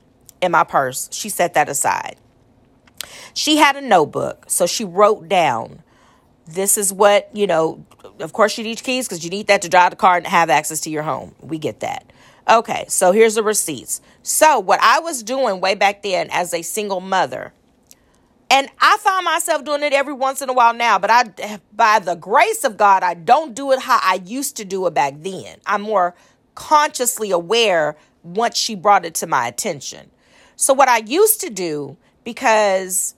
in 0.42 0.52
my 0.52 0.64
purse. 0.64 1.08
She 1.12 1.30
set 1.30 1.54
that 1.54 1.70
aside. 1.70 2.16
She 3.32 3.56
had 3.56 3.76
a 3.76 3.80
notebook. 3.80 4.44
So 4.48 4.66
she 4.66 4.84
wrote 4.84 5.28
down 5.28 5.82
this 6.46 6.76
is 6.76 6.92
what, 6.92 7.30
you 7.34 7.46
know, 7.46 7.84
of 8.20 8.32
course 8.32 8.58
you 8.58 8.64
need 8.64 8.82
keys 8.82 9.06
because 9.06 9.24
you 9.24 9.30
need 9.30 9.46
that 9.46 9.62
to 9.62 9.68
drive 9.68 9.90
the 9.90 9.96
car 9.96 10.16
and 10.16 10.26
have 10.26 10.50
access 10.50 10.80
to 10.80 10.90
your 10.90 11.02
home. 11.02 11.34
We 11.40 11.58
get 11.58 11.80
that. 11.80 12.10
Okay, 12.48 12.84
so 12.88 13.12
here's 13.12 13.36
the 13.36 13.42
receipts. 13.42 14.00
So, 14.22 14.58
what 14.58 14.80
I 14.82 14.98
was 14.98 15.22
doing 15.22 15.60
way 15.60 15.76
back 15.76 16.02
then 16.02 16.28
as 16.32 16.52
a 16.52 16.62
single 16.62 17.00
mother, 17.00 17.52
and 18.50 18.68
I 18.80 18.96
find 19.00 19.24
myself 19.24 19.64
doing 19.64 19.82
it 19.82 19.92
every 19.92 20.12
once 20.12 20.42
in 20.42 20.50
a 20.50 20.52
while 20.52 20.74
now, 20.74 20.98
but 20.98 21.10
I, 21.10 21.60
by 21.72 22.00
the 22.00 22.16
grace 22.16 22.64
of 22.64 22.76
God, 22.76 23.04
I 23.04 23.14
don't 23.14 23.54
do 23.54 23.70
it 23.72 23.78
how 23.78 23.98
I 24.02 24.20
used 24.24 24.56
to 24.56 24.64
do 24.64 24.86
it 24.86 24.94
back 24.94 25.14
then. 25.18 25.58
I'm 25.66 25.82
more 25.82 26.14
consciously 26.54 27.30
aware 27.30 27.96
once 28.24 28.58
she 28.58 28.74
brought 28.74 29.04
it 29.04 29.14
to 29.16 29.26
my 29.26 29.46
attention. 29.46 30.10
So, 30.56 30.74
what 30.74 30.88
I 30.88 30.98
used 30.98 31.40
to 31.42 31.50
do, 31.50 31.96
because 32.24 33.14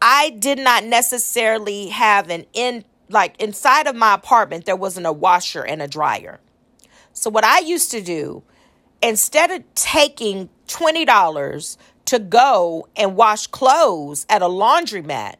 I 0.00 0.30
did 0.30 0.58
not 0.58 0.84
necessarily 0.84 1.88
have 1.88 2.30
an 2.30 2.46
in 2.52 2.84
like 3.10 3.40
inside 3.40 3.86
of 3.86 3.96
my 3.96 4.14
apartment 4.14 4.66
there 4.66 4.76
wasn't 4.76 5.06
a 5.06 5.12
washer 5.12 5.64
and 5.64 5.80
a 5.80 5.88
dryer. 5.88 6.40
So 7.12 7.30
what 7.30 7.44
I 7.44 7.60
used 7.60 7.90
to 7.92 8.00
do 8.00 8.42
instead 9.02 9.50
of 9.50 9.62
taking 9.74 10.48
$20 10.66 11.76
to 12.06 12.18
go 12.18 12.88
and 12.96 13.16
wash 13.16 13.46
clothes 13.46 14.26
at 14.28 14.42
a 14.42 14.46
laundromat, 14.46 15.36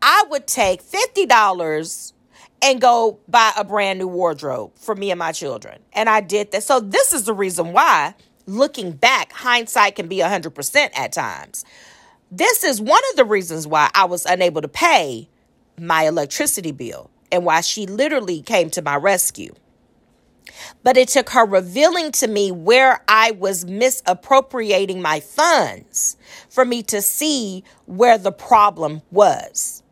I 0.00 0.24
would 0.30 0.46
take 0.46 0.82
$50 0.82 2.12
and 2.60 2.80
go 2.80 3.18
buy 3.28 3.52
a 3.56 3.64
brand 3.64 3.98
new 3.98 4.08
wardrobe 4.08 4.72
for 4.76 4.94
me 4.94 5.10
and 5.10 5.18
my 5.18 5.32
children. 5.32 5.80
And 5.92 6.08
I 6.08 6.20
did 6.20 6.52
that. 6.52 6.62
So 6.62 6.80
this 6.80 7.12
is 7.12 7.24
the 7.24 7.34
reason 7.34 7.72
why 7.72 8.14
looking 8.46 8.92
back 8.92 9.32
hindsight 9.32 9.96
can 9.96 10.08
be 10.08 10.18
100% 10.18 10.90
at 10.94 11.12
times 11.12 11.64
this 12.32 12.64
is 12.64 12.80
one 12.80 13.02
of 13.10 13.16
the 13.16 13.26
reasons 13.26 13.66
why 13.66 13.90
I 13.94 14.06
was 14.06 14.24
unable 14.24 14.62
to 14.62 14.68
pay 14.68 15.28
my 15.78 16.06
electricity 16.06 16.72
bill 16.72 17.10
and 17.30 17.44
why 17.44 17.60
she 17.60 17.86
literally 17.86 18.40
came 18.40 18.70
to 18.70 18.80
my 18.80 18.96
rescue. 18.96 19.54
But 20.82 20.96
it 20.96 21.08
took 21.08 21.30
her 21.30 21.44
revealing 21.44 22.10
to 22.12 22.28
me 22.28 22.50
where 22.50 23.02
I 23.06 23.32
was 23.32 23.66
misappropriating 23.66 25.02
my 25.02 25.20
funds 25.20 26.16
for 26.48 26.64
me 26.64 26.82
to 26.84 27.02
see 27.02 27.64
where 27.84 28.16
the 28.16 28.32
problem 28.32 29.02
was. 29.10 29.82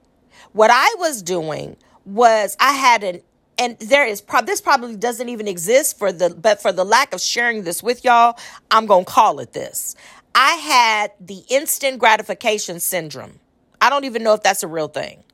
What 0.53 0.71
I 0.73 0.95
was 0.99 1.23
doing 1.23 1.77
was 2.07 2.57
I 2.59 2.73
had 2.73 3.05
an 3.05 3.21
and 3.59 3.79
there 3.79 4.07
is 4.07 4.23
pro- 4.23 4.41
this 4.41 4.63
probably 4.63 4.97
doesn't 4.97 5.29
even 5.29 5.47
exist 5.47 5.99
for 5.99 6.11
the 6.11 6.31
but 6.31 6.63
for 6.63 6.73
the 6.73 6.85
lack 6.85 7.13
of 7.13 7.21
sharing 7.21 7.65
this 7.65 7.83
with 7.83 8.05
y'all, 8.05 8.39
I'm 8.71 8.87
going 8.87 9.05
to 9.05 9.11
call 9.11 9.39
it 9.39 9.53
this. 9.53 9.95
I 10.35 10.55
had 10.55 11.13
the 11.21 11.43
instant 11.49 11.99
gratification 11.99 12.81
syndrome. 12.81 13.41
I 13.81 13.91
don't 13.91 14.05
even 14.05 14.23
know 14.23 14.35
if 14.35 14.43
that's 14.43 14.63
a 14.63 14.69
real 14.69 14.89
thing, 14.89 15.25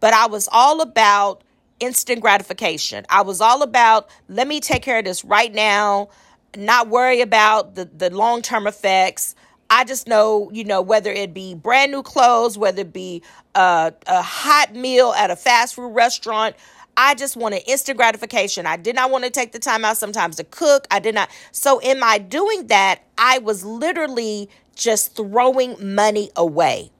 but 0.00 0.12
I 0.14 0.26
was 0.26 0.48
all 0.50 0.80
about 0.80 1.42
instant 1.80 2.20
gratification. 2.20 3.04
I 3.08 3.22
was 3.22 3.40
all 3.40 3.62
about, 3.62 4.08
let 4.28 4.48
me 4.48 4.60
take 4.60 4.82
care 4.82 4.98
of 4.98 5.04
this 5.04 5.24
right 5.24 5.52
now, 5.52 6.08
not 6.56 6.88
worry 6.88 7.20
about 7.20 7.74
the, 7.74 7.84
the 7.84 8.10
long 8.10 8.42
term 8.42 8.66
effects. 8.66 9.34
I 9.70 9.84
just 9.84 10.06
know, 10.06 10.50
you 10.52 10.64
know, 10.64 10.82
whether 10.82 11.10
it 11.10 11.34
be 11.34 11.54
brand 11.54 11.90
new 11.90 12.02
clothes, 12.02 12.56
whether 12.56 12.82
it 12.82 12.92
be 12.92 13.22
a, 13.54 13.92
a 14.06 14.22
hot 14.22 14.74
meal 14.74 15.12
at 15.16 15.30
a 15.30 15.36
fast 15.36 15.74
food 15.74 15.94
restaurant, 15.94 16.54
I 16.96 17.14
just 17.14 17.36
wanted 17.36 17.62
instant 17.66 17.96
gratification. 17.96 18.66
I 18.66 18.76
did 18.76 18.94
not 18.94 19.10
want 19.10 19.24
to 19.24 19.30
take 19.30 19.52
the 19.52 19.58
time 19.58 19.84
out 19.84 19.96
sometimes 19.96 20.36
to 20.36 20.44
cook. 20.44 20.86
I 20.90 20.98
did 20.98 21.14
not. 21.14 21.30
So, 21.52 21.78
in 21.78 21.98
my 21.98 22.18
doing 22.18 22.68
that, 22.68 23.02
I 23.18 23.38
was 23.38 23.64
literally 23.64 24.48
just 24.74 25.16
throwing 25.16 25.94
money 25.94 26.30
away. 26.36 26.90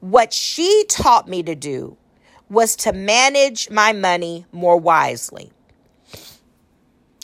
What 0.00 0.32
she 0.32 0.84
taught 0.88 1.28
me 1.28 1.42
to 1.42 1.54
do 1.54 1.96
was 2.48 2.74
to 2.76 2.92
manage 2.92 3.70
my 3.70 3.92
money 3.92 4.46
more 4.50 4.76
wisely. 4.76 5.52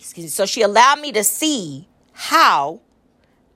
So, 0.01 0.47
she 0.47 0.63
allowed 0.63 1.01
me 1.01 1.13
to 1.13 1.25
see 1.25 1.89
how 2.13 2.81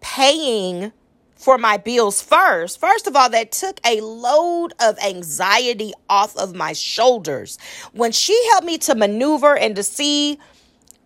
paying 0.01 0.93
for 1.41 1.57
my 1.57 1.79
bills 1.79 2.21
first, 2.21 2.79
first 2.79 3.07
of 3.07 3.17
all, 3.17 3.31
that 3.31 3.51
took 3.51 3.81
a 3.85 4.01
load 4.03 4.75
of 4.79 4.99
anxiety 4.99 5.93
off 6.09 6.37
of 6.37 6.55
my 6.55 6.75
shoulders. 6.75 7.59
When 7.93 8.13
she 8.13 8.39
helped 8.51 8.67
me 8.67 8.77
to 8.79 8.95
maneuver 8.95 9.57
and 9.57 9.75
to 9.77 9.83
see 9.83 10.39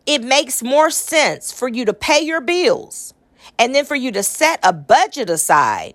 it 0.06 0.22
makes 0.22 0.62
more 0.62 0.90
sense 0.90 1.50
for 1.52 1.68
you 1.68 1.84
to 1.86 1.94
pay 1.94 2.20
your 2.20 2.40
bills 2.40 3.14
and 3.58 3.74
then 3.74 3.84
for 3.84 3.94
you 3.94 4.12
to 4.12 4.22
set 4.22 4.60
a 4.62 4.72
budget 4.72 5.30
aside 5.30 5.94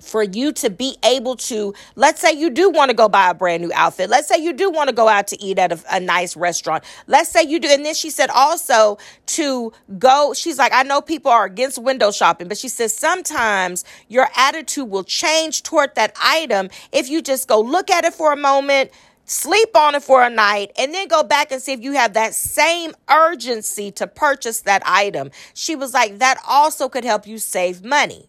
for 0.00 0.22
you 0.22 0.52
to 0.52 0.70
be 0.70 0.96
able 1.04 1.36
to, 1.36 1.74
let's 1.96 2.20
say 2.20 2.32
you 2.32 2.50
do 2.50 2.70
want 2.70 2.90
to 2.90 2.94
go 2.96 3.08
buy 3.08 3.30
a 3.30 3.34
brand 3.34 3.62
new 3.62 3.70
outfit. 3.74 4.10
Let's 4.10 4.28
say 4.28 4.38
you 4.38 4.52
do 4.52 4.70
want 4.70 4.88
to 4.88 4.94
go 4.94 5.08
out 5.08 5.26
to 5.28 5.42
eat 5.42 5.58
at 5.58 5.72
a, 5.72 5.96
a, 5.96 6.00
nice 6.00 6.36
restaurant. 6.36 6.84
Let's 7.06 7.30
say 7.30 7.42
you 7.42 7.60
do. 7.60 7.68
And 7.68 7.84
then 7.84 7.94
she 7.94 8.10
said 8.10 8.30
also 8.30 8.98
to 9.26 9.72
go, 9.98 10.32
she's 10.34 10.58
like, 10.58 10.72
I 10.72 10.82
know 10.82 11.00
people 11.00 11.30
are 11.30 11.44
against 11.44 11.78
window 11.78 12.10
shopping, 12.10 12.48
but 12.48 12.58
she 12.58 12.68
says 12.68 12.96
sometimes 12.96 13.84
your 14.08 14.28
attitude 14.36 14.88
will 14.88 15.04
change 15.04 15.62
toward 15.62 15.94
that 15.96 16.16
item 16.22 16.70
if 16.92 17.08
you 17.08 17.22
just 17.22 17.48
go 17.48 17.60
look 17.60 17.90
at 17.90 18.04
it 18.04 18.14
for 18.14 18.32
a 18.32 18.36
moment, 18.36 18.90
sleep 19.24 19.76
on 19.76 19.94
it 19.94 20.02
for 20.02 20.22
a 20.22 20.30
night, 20.30 20.72
and 20.78 20.94
then 20.94 21.08
go 21.08 21.22
back 21.22 21.52
and 21.52 21.60
see 21.60 21.72
if 21.72 21.80
you 21.82 21.92
have 21.92 22.14
that 22.14 22.34
same 22.34 22.92
urgency 23.10 23.90
to 23.92 24.06
purchase 24.06 24.62
that 24.62 24.82
item. 24.86 25.30
She 25.54 25.76
was 25.76 25.92
like, 25.92 26.18
that 26.18 26.40
also 26.48 26.88
could 26.88 27.04
help 27.04 27.26
you 27.26 27.38
save 27.38 27.84
money. 27.84 28.28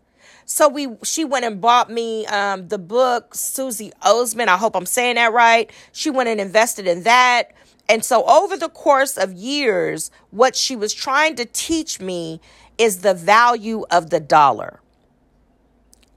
So 0.51 0.67
we 0.67 0.87
she 1.03 1.25
went 1.25 1.45
and 1.45 1.61
bought 1.61 1.91
me 1.91 2.25
um, 2.25 2.69
the 2.69 2.79
book 2.79 3.35
Suze 3.35 3.91
Orman. 4.03 4.49
I 4.49 4.57
hope 4.57 4.75
I'm 4.75 4.87
saying 4.87 5.15
that 5.15 5.31
right. 5.31 5.71
She 5.91 6.09
went 6.09 6.27
and 6.27 6.41
invested 6.41 6.87
in 6.87 7.03
that. 7.03 7.51
And 7.87 8.03
so 8.03 8.25
over 8.25 8.57
the 8.57 8.67
course 8.67 9.15
of 9.15 9.31
years, 9.31 10.09
what 10.31 10.55
she 10.55 10.75
was 10.75 10.91
trying 10.91 11.35
to 11.35 11.45
teach 11.45 12.01
me 12.01 12.41
is 12.79 13.01
the 13.01 13.13
value 13.13 13.85
of 13.91 14.09
the 14.09 14.19
dollar. 14.19 14.79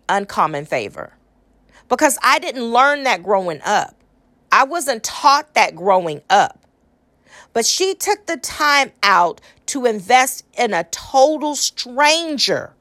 Uncommon 0.08 0.64
favor. 0.64 1.12
Because 1.90 2.18
I 2.22 2.38
didn't 2.38 2.64
learn 2.64 3.02
that 3.02 3.22
growing 3.22 3.60
up. 3.66 3.94
I 4.50 4.64
wasn't 4.64 5.04
taught 5.04 5.52
that 5.52 5.76
growing 5.76 6.22
up. 6.30 6.58
But 7.52 7.66
she 7.66 7.94
took 7.94 8.24
the 8.24 8.38
time 8.38 8.92
out 9.02 9.42
to 9.66 9.84
invest 9.84 10.46
in 10.56 10.72
a 10.72 10.84
total 10.84 11.54
stranger 11.54 12.72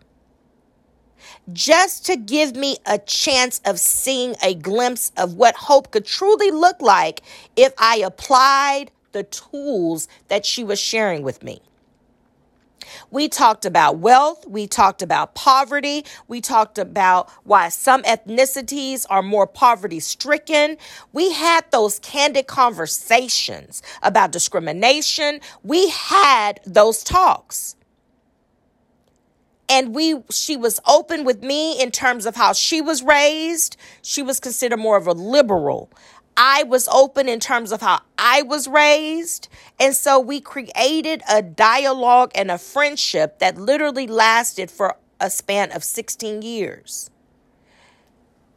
just 1.54 2.06
to 2.06 2.16
give 2.16 2.56
me 2.56 2.78
a 2.86 2.98
chance 3.00 3.62
of 3.66 3.80
seeing 3.80 4.36
a 4.44 4.54
glimpse 4.56 5.12
of 5.18 5.36
what 5.36 5.56
hope 5.56 5.92
could 5.92 6.06
truly 6.06 6.52
look 6.52 6.82
like 6.82 7.22
if 7.56 7.74
I 7.78 7.98
applied 7.98 8.92
the 9.12 9.24
tools 9.24 10.08
that 10.30 10.46
she 10.46 10.64
was 10.64 10.80
sharing 10.80 11.24
with 11.24 11.44
me. 11.44 11.62
We 13.10 13.30
talked 13.30 13.66
about 13.66 14.00
wealth. 14.00 14.46
We 14.48 14.68
talked 14.68 15.02
about 15.02 15.36
poverty. 15.36 16.06
We 16.28 16.42
talked 16.42 16.78
about 16.78 17.30
why 17.44 17.70
some 17.70 18.04
ethnicities 18.04 19.06
are 19.10 19.22
more 19.22 19.48
poverty 19.48 20.00
stricken. 20.00 20.78
We 21.14 21.32
had 21.32 21.66
those 21.72 22.00
candid 22.00 22.48
conversations 22.48 23.82
about 24.04 24.32
discrimination. 24.32 25.42
We 25.64 25.90
had 25.90 26.60
those 26.66 27.04
talks 27.04 27.76
and 29.72 29.96
we 29.96 30.22
she 30.30 30.58
was 30.58 30.82
open 30.86 31.24
with 31.24 31.42
me 31.42 31.82
in 31.82 31.92
terms 31.92 32.26
of 32.26 32.36
how 32.36 32.52
she 32.52 32.82
was 32.82 33.02
raised. 33.02 33.78
She 34.02 34.22
was 34.22 34.40
considered 34.40 34.78
more 34.78 34.98
of 34.98 35.08
a 35.08 35.14
liberal. 35.14 35.90
I 36.36 36.64
was 36.64 36.88
open 36.90 37.30
in 37.30 37.40
terms 37.40 37.72
of 37.72 37.82
how 37.82 38.02
i 38.18 38.42
was 38.42 38.68
raised. 38.68 39.48
And 39.80 39.96
so 39.96 40.20
we 40.20 40.42
created 40.42 41.24
a 41.30 41.42
dialogue 41.42 42.32
and 42.36 42.52
a 42.52 42.58
friendship 42.58 43.40
that 43.40 43.58
literally 43.58 44.08
lasted 44.08 44.70
for 44.70 44.98
a 45.20 45.30
span 45.30 45.72
of 45.72 45.84
16 45.84 46.42
years. 46.42 47.10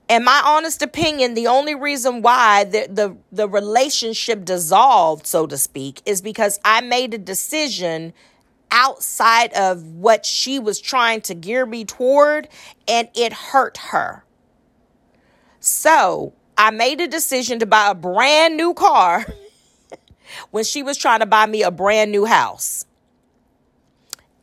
In 0.09 0.25
my 0.25 0.43
honest 0.45 0.83
opinion, 0.83 1.35
the 1.35 1.47
only 1.47 1.75
reason 1.75 2.23
why 2.23 2.65
the, 2.65 2.87
the, 2.91 3.17
the 3.33 3.49
relationship 3.49 4.45
dissolved, 4.45 5.27
so 5.27 5.47
to 5.47 5.57
speak, 5.57 6.03
is 6.05 6.21
because 6.21 6.61
I 6.65 6.81
made 6.81 7.15
a 7.15 7.19
decision 7.19 8.13
outside 8.75 9.53
of 9.55 9.85
what 9.85 10.27
she 10.27 10.59
was 10.59 10.81
trying 10.81 11.21
to 11.23 11.35
gear 11.35 11.65
me 11.65 11.85
toward, 11.85 12.49
and 12.89 13.09
it 13.15 13.33
hurt 13.33 13.79
her. 13.79 14.25
So, 15.61 16.35
I 16.59 16.73
made 16.73 17.01
a 17.01 17.07
decision 17.07 17.61
to 17.61 17.67
buy 17.67 17.91
a 17.91 17.95
brand 17.95 18.57
new 18.57 18.75
car 18.75 19.25
when 20.51 20.65
she 20.65 20.83
was 20.83 20.99
trying 20.99 21.21
to 21.21 21.27
buy 21.27 21.47
me 21.47 21.63
a 21.63 21.71
brand 21.71 22.11
new 22.11 22.25
house. 22.25 22.85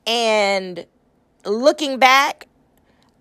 And 0.07 0.85
looking 1.45 1.99
back, 1.99 2.47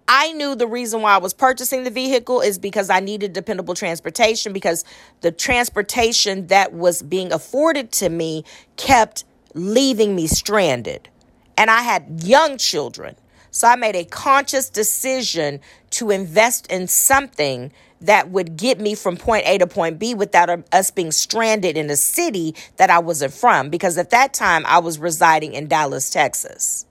I 0.07 0.33
knew 0.33 0.55
the 0.55 0.66
reason 0.66 1.03
why 1.03 1.14
I 1.14 1.18
was 1.18 1.35
purchasing 1.35 1.85
the 1.85 1.90
vehicle 1.90 2.40
is 2.40 2.59
because 2.59 2.88
I 2.88 3.01
needed 3.01 3.33
dependable 3.33 3.75
transportation 3.75 4.53
because 4.53 4.85
the 5.20 5.31
transportation 5.31 6.46
that 6.49 6.73
was 6.73 7.03
being 7.03 7.33
afforded 7.33 7.92
to 7.92 8.09
me 8.09 8.44
kept 8.77 9.25
leaving 9.55 10.15
me 10.15 10.27
stranded. 10.27 11.09
And 11.57 11.71
I 11.71 11.83
had 11.83 12.23
young 12.23 12.59
children. 12.59 13.17
So 13.51 13.67
I 13.67 13.77
made 13.77 13.97
a 13.97 14.05
conscious 14.05 14.71
decision 14.71 15.61
to 15.91 16.11
invest 16.11 16.67
in 16.69 16.87
something 16.87 17.73
that 18.01 18.31
would 18.31 18.57
get 18.57 18.81
me 18.81 18.95
from 18.95 19.17
point 19.17 19.47
A 19.47 19.59
to 19.59 19.67
point 19.67 19.99
B 19.99 20.15
without 20.15 20.49
um, 20.49 20.65
us 20.73 20.91
being 20.91 21.13
stranded 21.13 21.77
in 21.77 21.91
a 21.91 21.97
city 21.97 22.55
that 22.77 22.91
I 22.91 22.99
wasn't 22.99 23.35
from. 23.35 23.69
Because 23.69 23.99
at 23.99 24.11
that 24.11 24.33
time, 24.33 24.65
I 24.67 24.79
was 24.79 24.99
residing 24.99 25.53
in 25.53 25.69
Dallas, 25.69 26.11
Texas. 26.11 26.87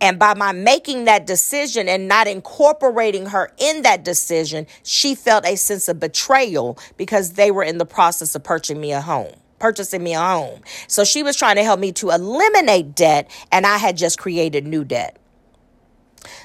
And 0.00 0.18
by 0.18 0.34
my 0.34 0.52
making 0.52 1.04
that 1.04 1.26
decision 1.26 1.88
and 1.88 2.08
not 2.08 2.26
incorporating 2.26 3.26
her 3.26 3.52
in 3.58 3.82
that 3.82 4.04
decision, 4.04 4.66
she 4.82 5.14
felt 5.14 5.46
a 5.46 5.56
sense 5.56 5.88
of 5.88 6.00
betrayal 6.00 6.78
because 6.96 7.32
they 7.32 7.50
were 7.50 7.64
in 7.64 7.78
the 7.78 7.86
process 7.86 8.34
of 8.34 8.42
purchasing 8.42 8.80
me 8.80 8.92
a 8.92 9.00
home 9.00 9.34
purchasing 9.60 10.02
me 10.02 10.14
a 10.14 10.20
home. 10.20 10.60
So 10.88 11.04
she 11.04 11.22
was 11.22 11.36
trying 11.36 11.56
to 11.56 11.62
help 11.62 11.78
me 11.78 11.92
to 11.92 12.10
eliminate 12.10 12.96
debt, 12.96 13.30
and 13.52 13.66
I 13.66 13.78
had 13.78 13.96
just 13.96 14.18
created 14.18 14.66
new 14.66 14.84
debt. 14.84 15.18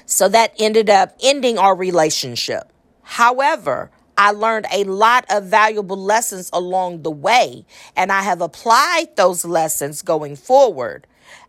So 0.04 0.28
that 0.28 0.54
ended 0.58 0.88
up 0.88 1.16
ending 1.20 1.58
our 1.58 1.74
relationship. 1.74 2.72
However, 3.02 3.90
I 4.16 4.30
learned 4.30 4.66
a 4.72 4.84
lot 4.84 5.26
of 5.28 5.44
valuable 5.44 5.96
lessons 5.96 6.48
along 6.52 7.02
the 7.02 7.10
way, 7.10 7.66
and 7.96 8.12
I 8.12 8.22
have 8.22 8.40
applied 8.40 9.16
those 9.16 9.44
lessons 9.44 10.02
going 10.02 10.36
forward 10.36 11.06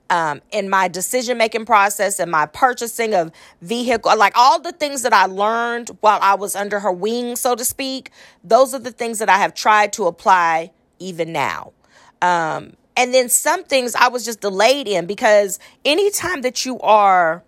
um, 0.09 0.41
in 0.51 0.69
my 0.69 0.87
decision 0.87 1.37
making 1.37 1.65
process 1.65 2.19
and 2.19 2.31
my 2.31 2.45
purchasing 2.45 3.13
of 3.13 3.31
vehicle, 3.61 4.15
like 4.17 4.33
all 4.35 4.59
the 4.59 4.71
things 4.71 5.01
that 5.03 5.13
I 5.13 5.25
learned 5.25 5.89
while 6.01 6.19
I 6.21 6.35
was 6.35 6.55
under 6.55 6.79
her 6.79 6.91
wing, 6.91 7.35
so 7.35 7.55
to 7.55 7.65
speak, 7.65 8.11
those 8.43 8.73
are 8.73 8.79
the 8.79 8.91
things 8.91 9.19
that 9.19 9.29
I 9.29 9.37
have 9.37 9.53
tried 9.53 9.93
to 9.93 10.05
apply 10.05 10.71
even 10.99 11.31
now. 11.31 11.73
Um, 12.21 12.73
and 12.95 13.13
then 13.13 13.29
some 13.29 13.63
things 13.63 13.93
I 13.95 14.07
was 14.07 14.25
just 14.25 14.41
delayed 14.41 14.87
in 14.87 15.05
because 15.05 15.59
anytime 15.85 16.41
that 16.41 16.65
you 16.65 16.79
are, 16.79 17.43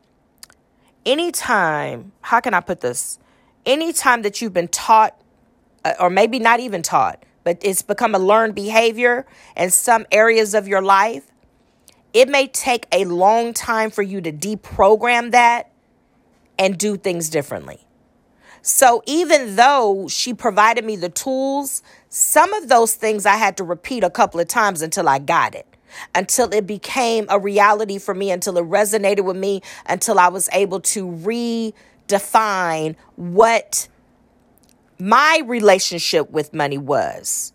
anytime, 1.06 2.12
how 2.22 2.40
can 2.40 2.54
I 2.54 2.60
put 2.60 2.82
this? 2.82 3.18
Anytime 3.66 4.22
that 4.22 4.42
you've 4.42 4.54
been 4.54 4.68
taught, 4.68 5.20
uh, 5.84 5.94
or 6.00 6.10
maybe 6.10 6.40
not 6.40 6.60
even 6.60 6.82
taught, 6.82 7.24
but 7.44 7.58
it's 7.62 7.82
become 7.82 8.14
a 8.14 8.20
learned 8.20 8.54
behavior 8.54 9.26
in 9.58 9.72
some 9.72 10.06
areas 10.12 10.54
of 10.54 10.68
your 10.68 10.82
life, 10.82 11.26
it 12.14 12.30
may 12.30 12.48
take 12.48 12.86
a 12.92 13.06
long 13.06 13.54
time 13.54 13.90
for 13.90 14.04
you 14.04 14.22
to 14.22 14.32
deprogram 14.32 15.32
that 15.32 15.72
and 16.58 16.78
do 16.78 16.96
things 16.96 17.30
differently. 17.30 17.80
So 18.62 19.02
even 19.06 19.56
though 19.56 20.08
she 20.10 20.34
provided 20.34 20.86
me 20.86 20.96
the 20.96 21.10
tools, 21.10 21.82
some 22.10 22.54
of 22.54 22.70
those 22.70 22.96
things 22.96 23.26
I 23.26 23.36
had 23.36 23.58
to 23.58 23.64
repeat 23.64 24.04
a 24.04 24.10
couple 24.10 24.40
of 24.40 24.48
times 24.48 24.82
until 24.82 25.08
I 25.08 25.20
got 25.20 25.56
it, 25.56 25.68
until 26.16 26.54
it 26.54 26.68
became 26.68 27.26
a 27.30 27.40
reality 27.40 27.98
for 27.98 28.14
me, 28.14 28.32
until 28.32 28.58
it 28.58 28.66
resonated 28.66 29.24
with 29.24 29.38
me, 29.38 29.62
until 29.88 30.20
I 30.20 30.28
was 30.30 30.50
able 30.52 30.82
to 30.82 31.06
redefine 31.06 32.96
what 33.16 33.88
my 35.00 35.42
relationship 35.46 36.30
with 36.30 36.54
money 36.54 36.78
was. 36.78 37.54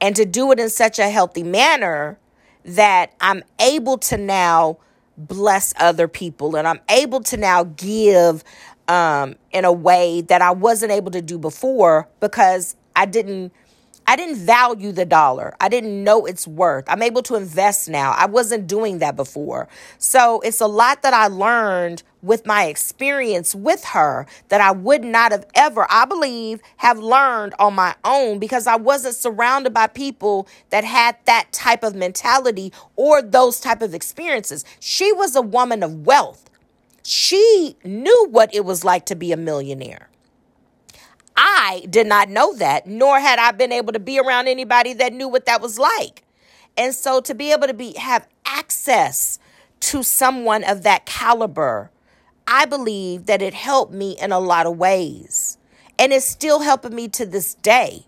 And 0.00 0.16
to 0.16 0.24
do 0.24 0.50
it 0.50 0.58
in 0.58 0.68
such 0.68 0.98
a 0.98 1.08
healthy 1.08 1.44
manner 1.44 2.18
that 2.64 3.14
I'm 3.20 3.44
able 3.60 3.98
to 3.98 4.16
now 4.16 4.78
bless 5.16 5.74
other 5.78 6.08
people 6.08 6.56
and 6.56 6.66
I'm 6.66 6.80
able 6.88 7.20
to 7.24 7.36
now 7.36 7.64
give 7.64 8.42
um, 8.88 9.36
in 9.52 9.64
a 9.64 9.72
way 9.72 10.20
that 10.22 10.42
I 10.42 10.50
wasn't 10.50 10.92
able 10.92 11.10
to 11.12 11.22
do 11.22 11.38
before 11.38 12.08
because 12.20 12.76
I 12.94 13.06
didn't 13.06 13.52
I 14.06 14.16
didn't 14.16 14.36
value 14.44 14.90
the 14.90 15.04
dollar. 15.04 15.54
I 15.60 15.68
didn't 15.68 16.02
know 16.02 16.26
its 16.26 16.46
worth. 16.46 16.84
I'm 16.88 17.02
able 17.02 17.22
to 17.22 17.36
invest 17.36 17.88
now. 17.88 18.12
I 18.12 18.26
wasn't 18.26 18.66
doing 18.66 18.98
that 18.98 19.16
before. 19.16 19.68
So 19.98 20.40
it's 20.40 20.60
a 20.60 20.66
lot 20.66 21.02
that 21.02 21.14
I 21.14 21.28
learned 21.28 22.02
with 22.20 22.46
my 22.46 22.64
experience 22.64 23.54
with 23.54 23.84
her 23.84 24.26
that 24.48 24.60
I 24.60 24.70
would 24.72 25.04
not 25.04 25.32
have 25.32 25.46
ever, 25.54 25.86
I 25.88 26.04
believe, 26.04 26.60
have 26.78 26.98
learned 26.98 27.54
on 27.58 27.74
my 27.74 27.94
own 28.04 28.38
because 28.38 28.66
I 28.66 28.76
wasn't 28.76 29.14
surrounded 29.14 29.72
by 29.72 29.86
people 29.86 30.48
that 30.70 30.84
had 30.84 31.16
that 31.26 31.52
type 31.52 31.82
of 31.82 31.94
mentality 31.94 32.72
or 32.96 33.22
those 33.22 33.60
type 33.60 33.82
of 33.82 33.94
experiences. 33.94 34.64
She 34.80 35.12
was 35.12 35.36
a 35.36 35.42
woman 35.42 35.82
of 35.82 36.06
wealth. 36.06 36.48
She 37.02 37.76
knew 37.84 38.28
what 38.30 38.54
it 38.54 38.64
was 38.64 38.84
like 38.84 39.06
to 39.06 39.14
be 39.14 39.32
a 39.32 39.36
millionaire. 39.36 40.08
I 41.36 41.86
did 41.88 42.06
not 42.06 42.28
know 42.28 42.54
that, 42.56 42.86
nor 42.86 43.18
had 43.18 43.38
I 43.38 43.52
been 43.52 43.72
able 43.72 43.92
to 43.94 43.98
be 43.98 44.18
around 44.18 44.48
anybody 44.48 44.92
that 44.94 45.12
knew 45.12 45.28
what 45.28 45.46
that 45.46 45.60
was 45.60 45.78
like. 45.78 46.24
And 46.76 46.94
so 46.94 47.20
to 47.22 47.34
be 47.34 47.52
able 47.52 47.66
to 47.66 47.74
be 47.74 47.94
have 47.94 48.26
access 48.44 49.38
to 49.80 50.02
someone 50.02 50.64
of 50.64 50.82
that 50.82 51.06
caliber, 51.06 51.90
I 52.46 52.66
believe 52.66 53.26
that 53.26 53.42
it 53.42 53.54
helped 53.54 53.92
me 53.92 54.16
in 54.20 54.32
a 54.32 54.38
lot 54.38 54.66
of 54.66 54.76
ways. 54.76 55.58
And 55.98 56.12
it's 56.12 56.26
still 56.26 56.60
helping 56.60 56.94
me 56.94 57.08
to 57.08 57.26
this 57.26 57.54
day. 57.54 58.06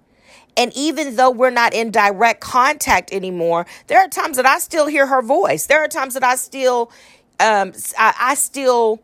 And 0.56 0.72
even 0.76 1.16
though 1.16 1.30
we're 1.30 1.50
not 1.50 1.74
in 1.74 1.90
direct 1.90 2.40
contact 2.40 3.12
anymore, 3.12 3.66
there 3.88 3.98
are 3.98 4.08
times 4.08 4.36
that 4.36 4.46
I 4.46 4.58
still 4.58 4.86
hear 4.86 5.06
her 5.06 5.22
voice. 5.22 5.66
There 5.66 5.82
are 5.82 5.88
times 5.88 6.14
that 6.14 6.24
I 6.24 6.36
still 6.36 6.92
um 7.40 7.72
I, 7.98 8.14
I 8.18 8.34
still 8.34 9.00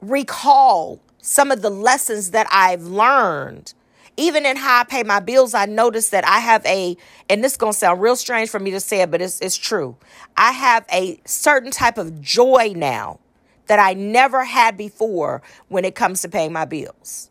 recall 0.00 1.00
some 1.20 1.50
of 1.50 1.62
the 1.62 1.70
lessons 1.70 2.30
that 2.32 2.46
I've 2.50 2.82
learned. 2.82 3.74
Even 4.16 4.46
in 4.46 4.56
how 4.56 4.80
I 4.80 4.84
pay 4.84 5.02
my 5.02 5.18
bills, 5.18 5.54
I 5.54 5.66
notice 5.66 6.10
that 6.10 6.24
I 6.26 6.38
have 6.38 6.64
a, 6.66 6.96
and 7.28 7.42
this 7.42 7.52
is 7.52 7.58
going 7.58 7.72
to 7.72 7.78
sound 7.78 8.00
real 8.00 8.14
strange 8.14 8.48
for 8.48 8.60
me 8.60 8.70
to 8.70 8.78
say 8.78 9.00
it, 9.00 9.10
but 9.10 9.20
it's, 9.20 9.40
it's 9.40 9.56
true. 9.56 9.96
I 10.36 10.52
have 10.52 10.84
a 10.92 11.20
certain 11.24 11.72
type 11.72 11.98
of 11.98 12.20
joy 12.20 12.74
now 12.76 13.18
that 13.66 13.80
I 13.80 13.94
never 13.94 14.44
had 14.44 14.76
before 14.76 15.42
when 15.68 15.84
it 15.84 15.96
comes 15.96 16.22
to 16.22 16.28
paying 16.28 16.52
my 16.52 16.64
bills. 16.64 17.30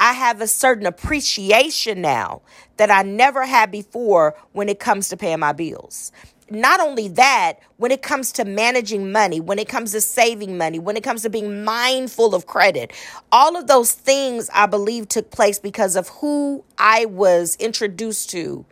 I 0.00 0.14
have 0.14 0.40
a 0.40 0.46
certain 0.46 0.86
appreciation 0.86 2.00
now 2.00 2.42
that 2.78 2.90
I 2.90 3.02
never 3.02 3.44
had 3.44 3.70
before 3.70 4.34
when 4.52 4.68
it 4.68 4.78
comes 4.78 5.10
to 5.10 5.16
paying 5.16 5.40
my 5.40 5.52
bills 5.52 6.10
not 6.50 6.80
only 6.80 7.08
that, 7.08 7.54
when 7.76 7.90
it 7.90 8.02
comes 8.02 8.32
to 8.32 8.44
managing 8.44 9.12
money, 9.12 9.40
when 9.40 9.58
it 9.58 9.68
comes 9.68 9.92
to 9.92 10.00
saving 10.00 10.58
money, 10.58 10.78
when 10.78 10.96
it 10.96 11.02
comes 11.02 11.22
to 11.22 11.30
being 11.30 11.64
mindful 11.64 12.34
of 12.34 12.46
credit, 12.46 12.92
all 13.30 13.56
of 13.56 13.66
those 13.66 13.92
things 13.92 14.50
I 14.52 14.66
believe 14.66 15.08
took 15.08 15.30
place 15.30 15.58
because 15.58 15.96
of 15.96 16.08
who 16.08 16.64
I 16.78 17.06
was 17.06 17.56
introduced 17.56 18.30
to 18.30 18.64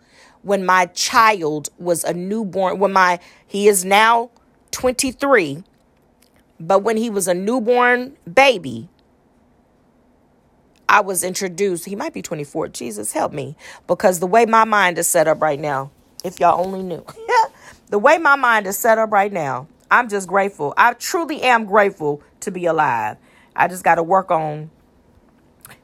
when 0.43 0.65
my 0.65 0.87
child 0.87 1.69
was 1.79 2.05
a 2.05 2.15
newborn, 2.15 2.79
when 2.79 2.93
my, 2.93 3.19
he 3.47 3.69
is 3.69 3.85
now 3.85 4.31
23, 4.73 5.63
but 6.59 6.81
when 6.83 6.97
he 6.97 7.11
was 7.11 7.29
a 7.29 7.35
newborn 7.35 8.17
baby, 8.33 8.89
I 10.89 11.01
was 11.01 11.23
introduced, 11.23 11.85
he 11.85 11.95
might 11.95 12.13
be 12.13 12.21
24. 12.21 12.69
Jesus, 12.69 13.13
help 13.13 13.33
me. 13.33 13.57
Because 13.87 14.19
the 14.19 14.27
way 14.27 14.45
my 14.45 14.65
mind 14.65 14.99
is 14.99 15.09
set 15.09 15.29
up 15.29 15.41
right 15.41 15.61
now, 15.61 15.91
if 16.25 16.41
y'all 16.41 16.65
only 16.65 16.83
knew. 16.83 17.05
the 17.91 17.99
way 17.99 18.19
my 18.19 18.37
mind 18.37 18.67
is 18.67 18.79
set 18.79 18.99
up 18.99 19.11
right 19.11 19.33
now, 19.33 19.67
I'm 19.91 20.09
just 20.09 20.29
grateful. 20.29 20.73
I 20.77 20.95
truly 20.95 21.43
am 21.43 21.67
grateful 21.67 22.23
to 22.41 22.51
be 22.51 22.67
alive. 22.67 23.17
I 23.55 23.67
just 23.69 23.83
got 23.83 23.97
to 23.97 24.03
work 24.03 24.31
on 24.31 24.71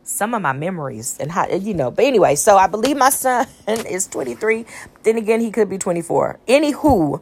some 0.05 0.33
of 0.33 0.41
my 0.41 0.53
memories 0.53 1.19
and 1.19 1.33
how 1.33 1.49
you 1.49 1.75
know. 1.75 1.91
But 1.91 2.05
anyway, 2.05 2.37
so 2.37 2.57
I 2.57 2.69
believe 2.69 2.97
my 2.97 3.11
son 3.11 3.47
is 3.67 4.07
23. 4.07 4.65
Then 5.03 5.19
again, 5.19 5.41
he 5.41 5.51
could 5.51 5.69
be 5.69 5.79
24. 5.79 6.39
Anywho, 6.47 7.21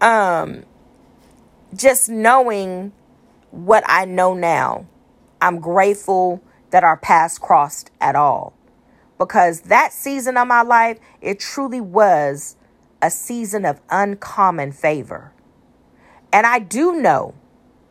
um, 0.00 0.64
just 1.74 2.08
knowing 2.08 2.92
what 3.52 3.84
I 3.86 4.04
know 4.04 4.34
now, 4.34 4.86
I'm 5.40 5.60
grateful 5.60 6.42
that 6.70 6.82
our 6.82 6.96
paths 6.96 7.38
crossed 7.38 7.92
at 8.00 8.16
all. 8.16 8.52
Because 9.16 9.62
that 9.62 9.92
season 9.92 10.36
of 10.36 10.48
my 10.48 10.62
life, 10.62 10.98
it 11.20 11.38
truly 11.38 11.80
was 11.80 12.56
a 13.04 13.10
season 13.10 13.66
of 13.66 13.82
uncommon 13.90 14.72
favor. 14.72 15.30
And 16.32 16.46
I 16.46 16.58
do 16.58 17.02
know 17.02 17.34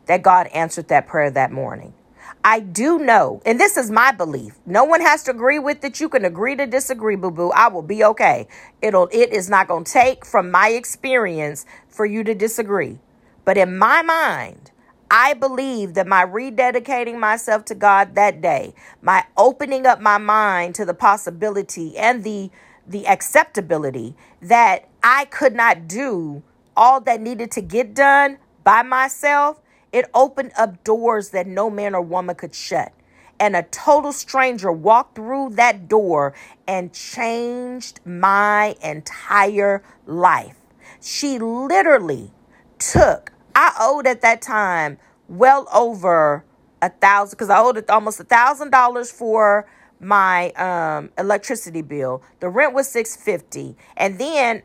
that 0.06 0.22
God 0.22 0.48
answered 0.48 0.88
that 0.88 1.06
prayer 1.06 1.30
that 1.30 1.52
morning. 1.52 1.94
I 2.42 2.58
do 2.58 2.98
know, 2.98 3.40
and 3.46 3.60
this 3.60 3.76
is 3.76 3.92
my 3.92 4.10
belief. 4.10 4.58
No 4.66 4.82
one 4.82 5.00
has 5.00 5.22
to 5.24 5.30
agree 5.30 5.60
with 5.60 5.84
it. 5.84 6.00
You 6.00 6.08
can 6.08 6.24
agree 6.24 6.56
to 6.56 6.66
disagree, 6.66 7.14
boo 7.14 7.30
boo. 7.30 7.52
I 7.52 7.68
will 7.68 7.82
be 7.82 8.02
okay. 8.02 8.48
It'll 8.82 9.08
it 9.12 9.32
is 9.32 9.48
not 9.48 9.68
going 9.68 9.84
to 9.84 9.92
take 9.92 10.26
from 10.26 10.50
my 10.50 10.70
experience 10.70 11.64
for 11.86 12.04
you 12.04 12.24
to 12.24 12.34
disagree. 12.34 12.98
But 13.44 13.56
in 13.56 13.78
my 13.78 14.02
mind, 14.02 14.72
I 15.12 15.34
believe 15.34 15.94
that 15.94 16.08
my 16.08 16.24
rededicating 16.24 17.20
myself 17.20 17.64
to 17.66 17.76
God 17.76 18.16
that 18.16 18.40
day, 18.40 18.74
my 19.00 19.24
opening 19.36 19.86
up 19.86 20.00
my 20.00 20.18
mind 20.18 20.74
to 20.74 20.84
the 20.84 20.92
possibility 20.92 21.96
and 21.96 22.24
the 22.24 22.50
the 22.86 23.06
acceptability 23.06 24.14
that 24.42 24.88
I 25.02 25.26
could 25.26 25.54
not 25.54 25.88
do 25.88 26.42
all 26.76 27.00
that 27.02 27.20
needed 27.20 27.50
to 27.52 27.60
get 27.60 27.94
done 27.94 28.38
by 28.62 28.82
myself, 28.82 29.60
it 29.92 30.10
opened 30.12 30.52
up 30.56 30.82
doors 30.84 31.30
that 31.30 31.46
no 31.46 31.70
man 31.70 31.94
or 31.94 32.02
woman 32.02 32.34
could 32.36 32.54
shut. 32.54 32.92
And 33.38 33.56
a 33.56 33.62
total 33.64 34.12
stranger 34.12 34.70
walked 34.72 35.16
through 35.16 35.50
that 35.50 35.88
door 35.88 36.34
and 36.66 36.92
changed 36.92 38.00
my 38.04 38.76
entire 38.82 39.82
life. 40.06 40.56
She 41.00 41.38
literally 41.38 42.32
took, 42.78 43.32
I 43.54 43.74
owed 43.80 44.06
at 44.06 44.20
that 44.22 44.40
time 44.40 44.98
well 45.28 45.68
over 45.72 46.44
a 46.80 46.90
thousand, 46.90 47.36
because 47.36 47.50
I 47.50 47.58
owed 47.58 47.88
almost 47.88 48.20
a 48.20 48.24
thousand 48.24 48.70
dollars 48.70 49.10
for 49.10 49.66
my 50.00 50.50
um, 50.52 51.10
electricity 51.18 51.82
bill. 51.82 52.22
The 52.40 52.48
rent 52.48 52.74
was 52.74 52.88
650 52.88 53.76
and 53.96 54.18
then 54.18 54.62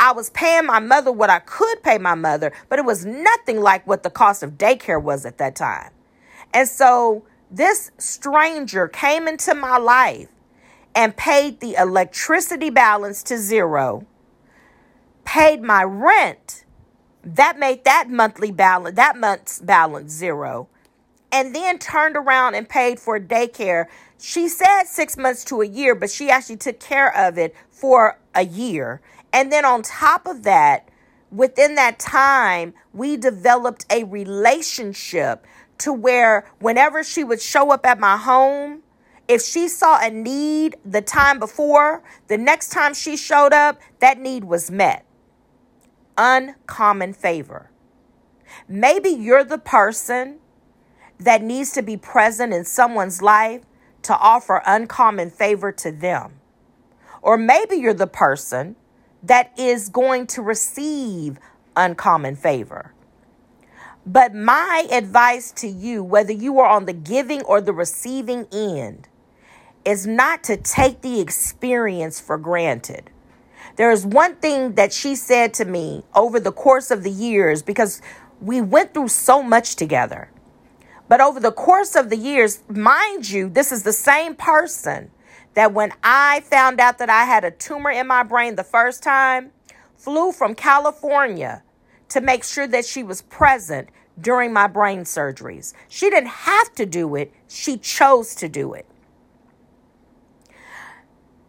I 0.00 0.12
was 0.12 0.30
paying 0.30 0.66
my 0.66 0.80
mother 0.80 1.12
what 1.12 1.30
I 1.30 1.38
could 1.38 1.82
pay 1.84 1.96
my 1.98 2.16
mother, 2.16 2.52
but 2.68 2.80
it 2.80 2.84
was 2.84 3.04
nothing 3.04 3.60
like 3.60 3.86
what 3.86 4.02
the 4.02 4.10
cost 4.10 4.42
of 4.42 4.52
daycare 4.52 5.00
was 5.00 5.24
at 5.24 5.38
that 5.38 5.54
time. 5.54 5.90
And 6.52 6.68
so 6.68 7.24
this 7.50 7.92
stranger 7.98 8.88
came 8.88 9.28
into 9.28 9.54
my 9.54 9.78
life 9.78 10.28
and 10.94 11.16
paid 11.16 11.60
the 11.60 11.74
electricity 11.74 12.70
balance 12.70 13.22
to 13.24 13.38
zero, 13.38 14.06
paid 15.24 15.62
my 15.62 15.84
rent. 15.84 16.64
That 17.22 17.58
made 17.58 17.84
that 17.84 18.10
monthly 18.10 18.50
balance, 18.50 18.96
that 18.96 19.16
month's 19.16 19.60
balance 19.60 20.12
zero, 20.12 20.68
and 21.30 21.54
then 21.54 21.78
turned 21.78 22.16
around 22.16 22.56
and 22.56 22.68
paid 22.68 22.98
for 22.98 23.20
daycare. 23.20 23.86
She 24.24 24.46
said 24.46 24.84
six 24.84 25.16
months 25.16 25.42
to 25.46 25.62
a 25.62 25.66
year, 25.66 25.96
but 25.96 26.08
she 26.08 26.30
actually 26.30 26.58
took 26.58 26.78
care 26.78 27.12
of 27.12 27.38
it 27.38 27.56
for 27.70 28.20
a 28.36 28.44
year. 28.44 29.00
And 29.32 29.50
then 29.50 29.64
on 29.64 29.82
top 29.82 30.28
of 30.28 30.44
that, 30.44 30.88
within 31.32 31.74
that 31.74 31.98
time, 31.98 32.72
we 32.92 33.16
developed 33.16 33.84
a 33.90 34.04
relationship 34.04 35.44
to 35.78 35.92
where 35.92 36.48
whenever 36.60 37.02
she 37.02 37.24
would 37.24 37.42
show 37.42 37.72
up 37.72 37.84
at 37.84 37.98
my 37.98 38.16
home, 38.16 38.82
if 39.26 39.42
she 39.42 39.66
saw 39.66 39.98
a 40.00 40.08
need 40.08 40.76
the 40.84 41.02
time 41.02 41.40
before, 41.40 42.04
the 42.28 42.38
next 42.38 42.68
time 42.68 42.94
she 42.94 43.16
showed 43.16 43.52
up, 43.52 43.80
that 43.98 44.20
need 44.20 44.44
was 44.44 44.70
met. 44.70 45.04
Uncommon 46.16 47.12
favor. 47.12 47.72
Maybe 48.68 49.08
you're 49.08 49.42
the 49.42 49.58
person 49.58 50.38
that 51.18 51.42
needs 51.42 51.72
to 51.72 51.82
be 51.82 51.96
present 51.96 52.52
in 52.52 52.64
someone's 52.64 53.20
life 53.20 53.62
to 54.02 54.16
offer 54.16 54.62
uncommon 54.66 55.30
favor 55.30 55.72
to 55.72 55.92
them. 55.92 56.40
Or 57.22 57.36
maybe 57.36 57.76
you're 57.76 57.94
the 57.94 58.06
person 58.06 58.76
that 59.22 59.52
is 59.56 59.88
going 59.88 60.26
to 60.28 60.42
receive 60.42 61.38
uncommon 61.76 62.36
favor. 62.36 62.92
But 64.04 64.34
my 64.34 64.88
advice 64.90 65.52
to 65.52 65.68
you, 65.68 66.02
whether 66.02 66.32
you 66.32 66.58
are 66.58 66.68
on 66.68 66.86
the 66.86 66.92
giving 66.92 67.42
or 67.42 67.60
the 67.60 67.72
receiving 67.72 68.46
end, 68.52 69.08
is 69.84 70.06
not 70.06 70.42
to 70.44 70.56
take 70.56 71.02
the 71.02 71.20
experience 71.20 72.20
for 72.20 72.36
granted. 72.36 73.10
There 73.76 73.92
is 73.92 74.04
one 74.04 74.34
thing 74.36 74.74
that 74.74 74.92
she 74.92 75.14
said 75.14 75.54
to 75.54 75.64
me 75.64 76.02
over 76.14 76.40
the 76.40 76.52
course 76.52 76.90
of 76.90 77.04
the 77.04 77.10
years 77.10 77.62
because 77.62 78.02
we 78.40 78.60
went 78.60 78.92
through 78.92 79.08
so 79.08 79.40
much 79.42 79.76
together. 79.76 80.31
But 81.12 81.20
over 81.20 81.40
the 81.40 81.52
course 81.52 81.94
of 81.94 82.08
the 82.08 82.16
years, 82.16 82.60
mind 82.70 83.28
you, 83.28 83.50
this 83.50 83.70
is 83.70 83.82
the 83.82 83.92
same 83.92 84.34
person 84.34 85.10
that 85.52 85.74
when 85.74 85.92
I 86.02 86.40
found 86.40 86.80
out 86.80 86.96
that 86.96 87.10
I 87.10 87.24
had 87.24 87.44
a 87.44 87.50
tumor 87.50 87.90
in 87.90 88.06
my 88.06 88.22
brain 88.22 88.56
the 88.56 88.64
first 88.64 89.02
time, 89.02 89.50
flew 89.94 90.32
from 90.32 90.54
California 90.54 91.64
to 92.08 92.22
make 92.22 92.42
sure 92.42 92.66
that 92.66 92.86
she 92.86 93.02
was 93.02 93.20
present 93.20 93.90
during 94.18 94.54
my 94.54 94.66
brain 94.66 95.00
surgeries. 95.00 95.74
She 95.86 96.08
didn't 96.08 96.30
have 96.30 96.72
to 96.76 96.86
do 96.86 97.14
it, 97.16 97.30
she 97.46 97.76
chose 97.76 98.34
to 98.36 98.48
do 98.48 98.72
it. 98.72 98.86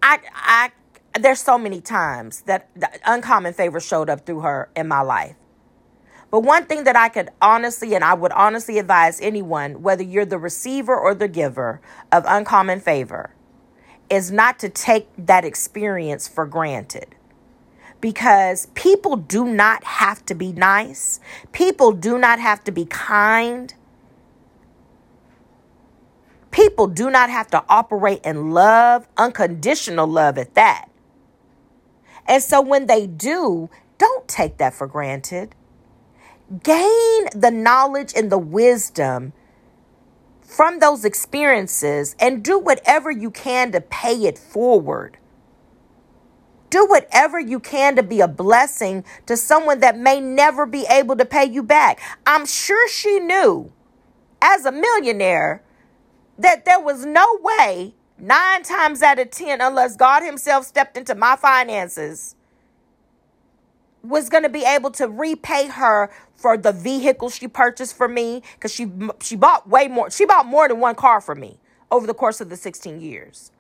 I 0.02 0.20
I 0.36 0.72
there's 1.18 1.40
so 1.40 1.58
many 1.58 1.80
times 1.80 2.42
that 2.48 2.68
uncommon 3.06 3.54
favor 3.54 3.80
showed 3.80 4.10
up 4.10 4.26
through 4.26 4.42
her 4.42 4.68
in 4.76 4.90
my 4.90 5.00
life. 5.00 5.38
But 6.34 6.40
one 6.40 6.66
thing 6.66 6.86
that 6.86 6.96
I 6.96 7.10
could 7.10 7.30
honestly 7.44 7.94
and 7.94 8.04
I 8.04 8.16
would 8.16 8.32
honestly 8.32 8.80
advise 8.80 9.22
anyone, 9.22 9.84
whether 9.84 10.02
you're 10.02 10.26
the 10.26 10.40
receiver 10.40 10.98
or 10.98 11.14
the 11.14 11.28
giver 11.28 11.80
of 12.12 12.26
uncommon 12.28 12.80
favor, 12.80 13.36
is 14.10 14.32
not 14.32 14.58
to 14.58 14.70
take 14.70 15.08
that 15.16 15.46
experience 15.46 16.28
for 16.28 16.48
granted. 16.48 17.14
Because 18.02 18.66
people 18.74 19.16
do 19.16 19.46
not 19.46 19.84
have 19.84 20.26
to 20.26 20.34
be 20.34 20.52
nice, 20.52 21.20
people 21.52 21.92
do 21.92 22.18
not 22.18 22.40
have 22.40 22.64
to 22.64 22.72
be 22.72 22.86
kind. 22.86 23.76
People 26.50 26.88
do 26.88 27.12
not 27.12 27.30
have 27.30 27.52
to 27.52 27.64
operate 27.70 28.22
in 28.26 28.50
love, 28.50 29.08
unconditional 29.18 30.08
love 30.08 30.40
at 30.40 30.56
that. 30.56 30.90
And 32.26 32.42
so 32.42 32.60
when 32.60 32.88
they 32.88 33.06
do, 33.06 33.70
don't 34.00 34.28
take 34.28 34.58
that 34.58 34.74
for 34.74 34.88
granted. 34.88 35.54
Gain 36.62 37.26
the 37.34 37.52
knowledge 37.52 38.14
and 38.16 38.32
the 38.32 38.38
wisdom 38.38 39.34
from 40.42 40.80
those 40.80 41.04
experiences 41.04 42.16
and 42.20 42.44
do 42.44 42.60
whatever 42.60 43.10
you 43.10 43.32
can 43.32 43.72
to 43.72 43.82
pay 43.82 44.26
it 44.26 44.38
forward. 44.38 45.18
Do 46.70 46.86
whatever 46.86 47.40
you 47.40 47.60
can 47.60 47.96
to 47.96 48.04
be 48.04 48.20
a 48.20 48.28
blessing 48.28 49.04
to 49.26 49.38
someone 49.38 49.80
that 49.80 49.98
may 49.98 50.20
never 50.20 50.66
be 50.66 50.86
able 50.90 51.16
to 51.16 51.26
pay 51.26 51.46
you 51.46 51.64
back. 51.64 52.02
I'm 52.26 52.46
sure 52.46 52.88
she 52.90 53.20
knew 53.20 53.72
as 54.42 54.66
a 54.66 54.72
millionaire 54.72 55.64
that 56.38 56.66
there 56.66 56.80
was 56.80 57.06
no 57.06 57.26
way, 57.42 57.96
nine 58.18 58.64
times 58.64 59.02
out 59.02 59.20
of 59.20 59.32
10, 59.32 59.62
unless 59.62 59.96
God 59.96 60.24
Himself 60.24 60.66
stepped 60.66 60.98
into 60.98 61.16
my 61.16 61.36
finances, 61.36 62.36
was 64.04 64.30
going 64.30 64.44
to 64.44 64.50
be 64.50 64.66
able 64.66 64.92
to 64.92 65.08
repay 65.08 65.68
her 65.68 66.12
for 66.44 66.58
the 66.58 66.74
vehicle 66.74 67.30
she 67.30 67.48
purchased 67.48 67.96
for 67.96 68.10
me 68.10 68.44
because 68.56 68.74
she 68.74 68.86
she 69.22 69.38
bought 69.38 69.70
way 69.70 69.88
more 69.88 70.12
she 70.12 70.26
bought 70.26 70.46
more 70.46 70.68
than 70.68 70.78
one 70.82 70.94
car 70.94 71.22
for 71.22 71.36
me 71.36 71.58
over 71.90 72.06
the 72.06 72.14
course 72.14 72.42
of 72.42 72.50
the 72.50 72.58
16 72.58 73.00
years. 73.00 73.54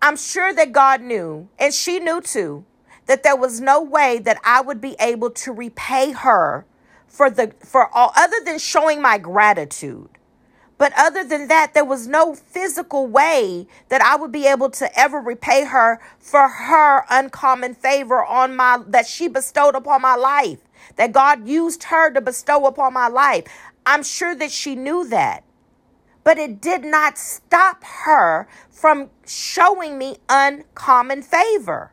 I'm 0.00 0.16
sure 0.16 0.54
that 0.54 0.72
god 0.72 1.02
knew 1.02 1.50
and 1.58 1.74
she 1.74 2.00
knew 2.00 2.22
too 2.22 2.64
that 3.04 3.22
there 3.22 3.36
was 3.36 3.60
no 3.60 3.82
way 3.82 4.18
that 4.18 4.40
i 4.44 4.62
would 4.62 4.80
be 4.80 4.96
able 4.98 5.30
to 5.30 5.52
repay 5.52 6.12
her 6.12 6.64
for 7.06 7.28
the 7.28 7.52
for 7.62 7.94
all 7.94 8.12
other 8.16 8.38
than 8.46 8.58
showing 8.58 9.02
my 9.02 9.18
gratitude 9.18 10.08
but 10.78 10.92
other 10.96 11.24
than 11.24 11.48
that, 11.48 11.74
there 11.74 11.84
was 11.84 12.06
no 12.06 12.34
physical 12.34 13.06
way 13.08 13.66
that 13.88 14.00
I 14.00 14.14
would 14.16 14.30
be 14.30 14.46
able 14.46 14.70
to 14.70 14.98
ever 14.98 15.18
repay 15.18 15.64
her 15.64 16.00
for 16.20 16.48
her 16.48 17.04
uncommon 17.10 17.74
favor 17.74 18.24
on 18.24 18.54
my 18.56 18.82
that 18.86 19.06
she 19.06 19.26
bestowed 19.28 19.74
upon 19.74 20.02
my 20.02 20.14
life. 20.14 20.60
That 20.96 21.12
God 21.12 21.46
used 21.48 21.84
her 21.84 22.12
to 22.12 22.20
bestow 22.20 22.66
upon 22.66 22.94
my 22.94 23.08
life. 23.08 23.44
I'm 23.84 24.04
sure 24.04 24.34
that 24.36 24.52
she 24.52 24.76
knew 24.76 25.06
that. 25.08 25.42
But 26.22 26.38
it 26.38 26.60
did 26.60 26.84
not 26.84 27.18
stop 27.18 27.82
her 28.04 28.48
from 28.70 29.10
showing 29.26 29.98
me 29.98 30.18
uncommon 30.28 31.22
favor. 31.22 31.92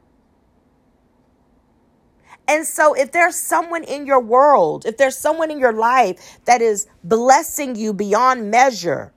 And 2.47 2.65
so, 2.65 2.93
if 2.93 3.12
there's 3.12 3.36
someone 3.36 3.84
in 3.84 4.05
your 4.05 4.19
world, 4.19 4.86
if 4.86 4.97
there's 4.97 5.17
someone 5.17 5.49
in 5.49 5.60
your 5.60 5.73
life 5.73 6.39
that 6.45 6.62
is 6.62 6.88
blessing 7.03 7.75
you 7.75 7.93
beyond 7.93 8.51
measure 8.51 9.12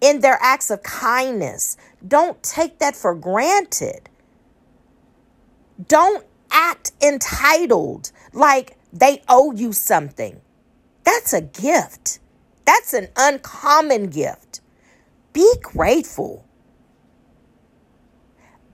in 0.00 0.20
their 0.20 0.38
acts 0.40 0.70
of 0.70 0.82
kindness, 0.82 1.76
don't 2.06 2.40
take 2.42 2.78
that 2.78 2.94
for 2.94 3.14
granted. 3.14 4.08
Don't 5.88 6.24
act 6.50 6.92
entitled 7.02 8.12
like 8.32 8.76
they 8.92 9.22
owe 9.28 9.52
you 9.52 9.72
something. 9.72 10.40
That's 11.04 11.32
a 11.32 11.40
gift, 11.40 12.20
that's 12.64 12.92
an 12.92 13.08
uncommon 13.16 14.06
gift. 14.06 14.60
Be 15.32 15.52
grateful. 15.62 16.44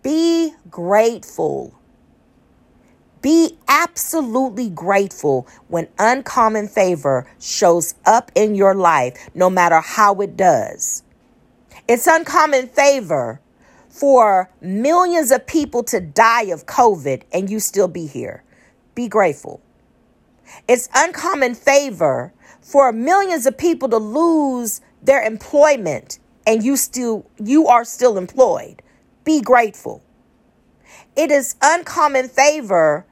Be 0.02 0.52
grateful. 0.70 1.78
Be 3.26 3.58
absolutely 3.66 4.70
grateful 4.70 5.48
when 5.66 5.88
uncommon 5.98 6.68
favor 6.68 7.28
shows 7.40 7.96
up 8.04 8.30
in 8.36 8.54
your 8.54 8.72
life, 8.72 9.28
no 9.34 9.50
matter 9.50 9.80
how 9.80 10.20
it 10.20 10.36
does. 10.36 11.02
It's 11.88 12.06
uncommon 12.06 12.68
favor 12.68 13.40
for 13.88 14.48
millions 14.60 15.32
of 15.32 15.44
people 15.44 15.82
to 15.82 15.98
die 16.00 16.44
of 16.52 16.66
COVID 16.66 17.24
and 17.32 17.50
you 17.50 17.58
still 17.58 17.88
be 17.88 18.06
here. 18.06 18.44
Be 18.94 19.08
grateful. 19.08 19.60
It's 20.68 20.88
uncommon 20.94 21.56
favor 21.56 22.32
for 22.60 22.92
millions 22.92 23.44
of 23.44 23.58
people 23.58 23.88
to 23.88 23.96
lose 23.96 24.80
their 25.02 25.24
employment 25.24 26.20
and 26.46 26.62
you 26.62 26.76
still 26.76 27.28
you 27.42 27.66
are 27.66 27.84
still 27.84 28.18
employed. 28.18 28.82
Be 29.24 29.40
grateful. 29.40 30.04
It 31.16 31.32
is 31.32 31.56
uncommon 31.60 32.28
favor 32.28 33.04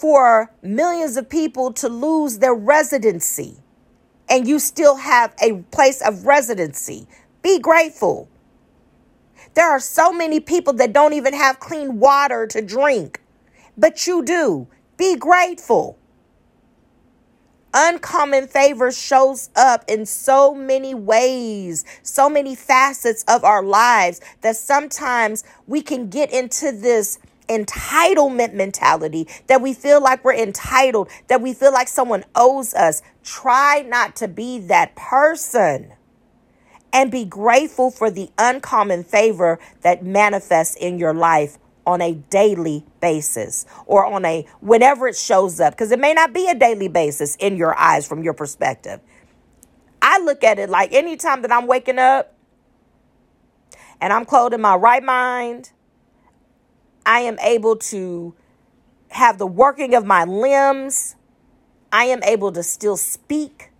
for 0.00 0.50
millions 0.62 1.18
of 1.18 1.28
people 1.28 1.74
to 1.74 1.86
lose 1.86 2.38
their 2.38 2.54
residency 2.54 3.58
and 4.30 4.48
you 4.48 4.58
still 4.58 4.96
have 4.96 5.34
a 5.42 5.62
place 5.72 6.00
of 6.00 6.24
residency. 6.24 7.06
Be 7.42 7.58
grateful. 7.58 8.26
There 9.52 9.68
are 9.68 9.80
so 9.80 10.10
many 10.10 10.40
people 10.40 10.72
that 10.74 10.94
don't 10.94 11.12
even 11.12 11.34
have 11.34 11.60
clean 11.60 11.98
water 11.98 12.46
to 12.46 12.62
drink, 12.62 13.20
but 13.76 14.06
you 14.06 14.24
do. 14.24 14.68
Be 14.96 15.16
grateful. 15.16 15.98
Uncommon 17.74 18.48
favor 18.48 18.90
shows 18.90 19.50
up 19.54 19.84
in 19.86 20.06
so 20.06 20.54
many 20.54 20.94
ways, 20.94 21.84
so 22.02 22.30
many 22.30 22.54
facets 22.54 23.22
of 23.28 23.44
our 23.44 23.62
lives 23.62 24.20
that 24.40 24.56
sometimes 24.56 25.44
we 25.66 25.82
can 25.82 26.08
get 26.08 26.32
into 26.32 26.72
this 26.72 27.18
entitlement 27.50 28.54
mentality 28.54 29.28
that 29.48 29.60
we 29.60 29.74
feel 29.74 30.00
like 30.02 30.24
we're 30.24 30.34
entitled, 30.34 31.08
that 31.28 31.42
we 31.42 31.52
feel 31.52 31.72
like 31.72 31.88
someone 31.88 32.24
owes 32.34 32.72
us. 32.74 33.02
Try 33.24 33.84
not 33.86 34.16
to 34.16 34.28
be 34.28 34.58
that 34.60 34.94
person 34.94 35.92
and 36.92 37.10
be 37.10 37.24
grateful 37.24 37.90
for 37.90 38.10
the 38.10 38.30
uncommon 38.38 39.04
favor 39.04 39.58
that 39.82 40.04
manifests 40.04 40.76
in 40.76 40.98
your 40.98 41.14
life 41.14 41.58
on 41.86 42.00
a 42.00 42.14
daily 42.14 42.84
basis 43.00 43.66
or 43.86 44.06
on 44.06 44.24
a 44.24 44.46
whenever 44.60 45.08
it 45.08 45.16
shows 45.16 45.60
up 45.60 45.72
because 45.72 45.90
it 45.90 45.98
may 45.98 46.12
not 46.14 46.32
be 46.32 46.48
a 46.48 46.54
daily 46.54 46.88
basis 46.88 47.36
in 47.36 47.56
your 47.56 47.76
eyes 47.78 48.06
from 48.06 48.22
your 48.22 48.34
perspective. 48.34 49.00
I 50.02 50.18
look 50.20 50.44
at 50.44 50.58
it 50.58 50.70
like 50.70 50.92
anytime 50.92 51.42
that 51.42 51.52
I'm 51.52 51.66
waking 51.66 51.98
up 51.98 52.34
and 54.00 54.12
I'm 54.12 54.24
clothed 54.24 54.54
in 54.54 54.60
my 54.60 54.76
right 54.76 55.02
mind, 55.02 55.72
I 57.04 57.20
am 57.20 57.38
able 57.40 57.76
to 57.76 58.34
have 59.10 59.38
the 59.38 59.46
working 59.46 59.94
of 59.94 60.04
my 60.04 60.24
limbs. 60.24 61.16
I 61.92 62.04
am 62.04 62.22
able 62.22 62.52
to 62.52 62.62
still 62.62 62.96
speak. 62.96 63.70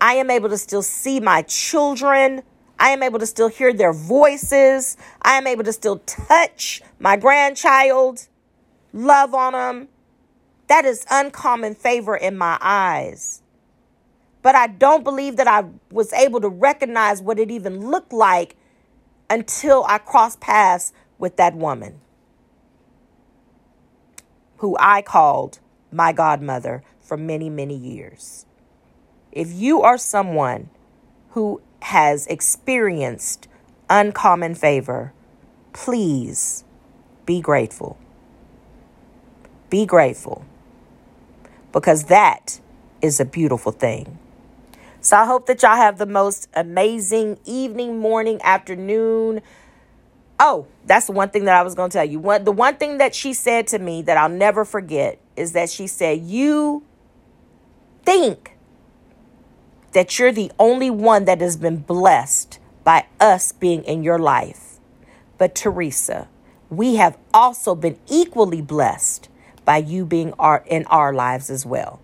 I 0.00 0.14
am 0.14 0.30
able 0.30 0.48
to 0.50 0.58
still 0.58 0.82
see 0.82 1.20
my 1.20 1.42
children. 1.42 2.42
I 2.78 2.90
am 2.90 3.02
able 3.02 3.18
to 3.18 3.26
still 3.26 3.48
hear 3.48 3.72
their 3.72 3.92
voices. 3.92 4.96
I 5.22 5.34
am 5.34 5.46
able 5.46 5.64
to 5.64 5.72
still 5.72 5.98
touch 5.98 6.82
my 6.98 7.16
grandchild, 7.16 8.28
love 8.92 9.34
on 9.34 9.52
them. 9.52 9.88
That 10.66 10.84
is 10.84 11.06
uncommon 11.10 11.74
favor 11.74 12.16
in 12.16 12.36
my 12.36 12.58
eyes. 12.60 13.42
But 14.42 14.54
I 14.54 14.66
don't 14.66 15.04
believe 15.04 15.36
that 15.36 15.46
I 15.48 15.64
was 15.90 16.12
able 16.12 16.40
to 16.40 16.48
recognize 16.48 17.22
what 17.22 17.38
it 17.38 17.50
even 17.50 17.88
looked 17.90 18.12
like 18.12 18.56
until 19.30 19.84
I 19.88 19.98
crossed 19.98 20.40
paths 20.40 20.92
with 21.24 21.36
that 21.36 21.56
woman 21.56 21.98
who 24.58 24.76
I 24.78 25.00
called 25.00 25.58
my 25.90 26.12
godmother 26.12 26.82
for 27.00 27.16
many, 27.16 27.48
many 27.48 27.74
years. 27.74 28.44
If 29.32 29.50
you 29.50 29.80
are 29.80 29.96
someone 29.96 30.68
who 31.30 31.62
has 31.80 32.26
experienced 32.26 33.48
uncommon 33.88 34.54
favor, 34.54 35.14
please 35.72 36.62
be 37.24 37.40
grateful. 37.40 37.96
Be 39.70 39.86
grateful 39.86 40.44
because 41.72 42.04
that 42.04 42.60
is 43.00 43.18
a 43.18 43.24
beautiful 43.24 43.72
thing. 43.72 44.18
So 45.00 45.16
I 45.16 45.24
hope 45.24 45.46
that 45.46 45.62
y'all 45.62 45.76
have 45.76 45.96
the 45.96 46.04
most 46.04 46.50
amazing 46.52 47.38
evening, 47.46 47.98
morning, 47.98 48.42
afternoon. 48.42 49.40
Oh, 50.38 50.66
that's 50.86 51.06
the 51.06 51.12
one 51.12 51.30
thing 51.30 51.44
that 51.44 51.56
I 51.56 51.62
was 51.62 51.74
going 51.74 51.90
to 51.90 51.98
tell 51.98 52.04
you. 52.04 52.18
One, 52.18 52.44
the 52.44 52.52
one 52.52 52.76
thing 52.76 52.98
that 52.98 53.14
she 53.14 53.32
said 53.32 53.66
to 53.68 53.78
me 53.78 54.02
that 54.02 54.16
I'll 54.16 54.28
never 54.28 54.64
forget 54.64 55.18
is 55.36 55.52
that 55.52 55.70
she 55.70 55.86
said, 55.86 56.20
You 56.20 56.84
think 58.04 58.56
that 59.92 60.18
you're 60.18 60.32
the 60.32 60.52
only 60.58 60.90
one 60.90 61.24
that 61.24 61.40
has 61.40 61.56
been 61.56 61.78
blessed 61.78 62.58
by 62.82 63.06
us 63.18 63.52
being 63.52 63.82
in 63.84 64.02
your 64.02 64.18
life. 64.18 64.78
But 65.38 65.54
Teresa, 65.54 66.28
we 66.68 66.96
have 66.96 67.16
also 67.32 67.74
been 67.74 67.98
equally 68.08 68.60
blessed 68.60 69.28
by 69.64 69.78
you 69.78 70.04
being 70.04 70.32
our, 70.38 70.62
in 70.66 70.84
our 70.86 71.12
lives 71.12 71.48
as 71.48 71.64
well. 71.64 72.00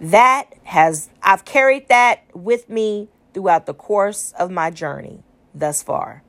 That 0.00 0.54
has, 0.64 1.08
I've 1.22 1.44
carried 1.44 1.88
that 1.88 2.24
with 2.34 2.68
me 2.68 3.08
throughout 3.32 3.66
the 3.66 3.74
course 3.74 4.34
of 4.38 4.50
my 4.50 4.70
journey 4.70 5.22
thus 5.54 5.82
far. 5.82 6.22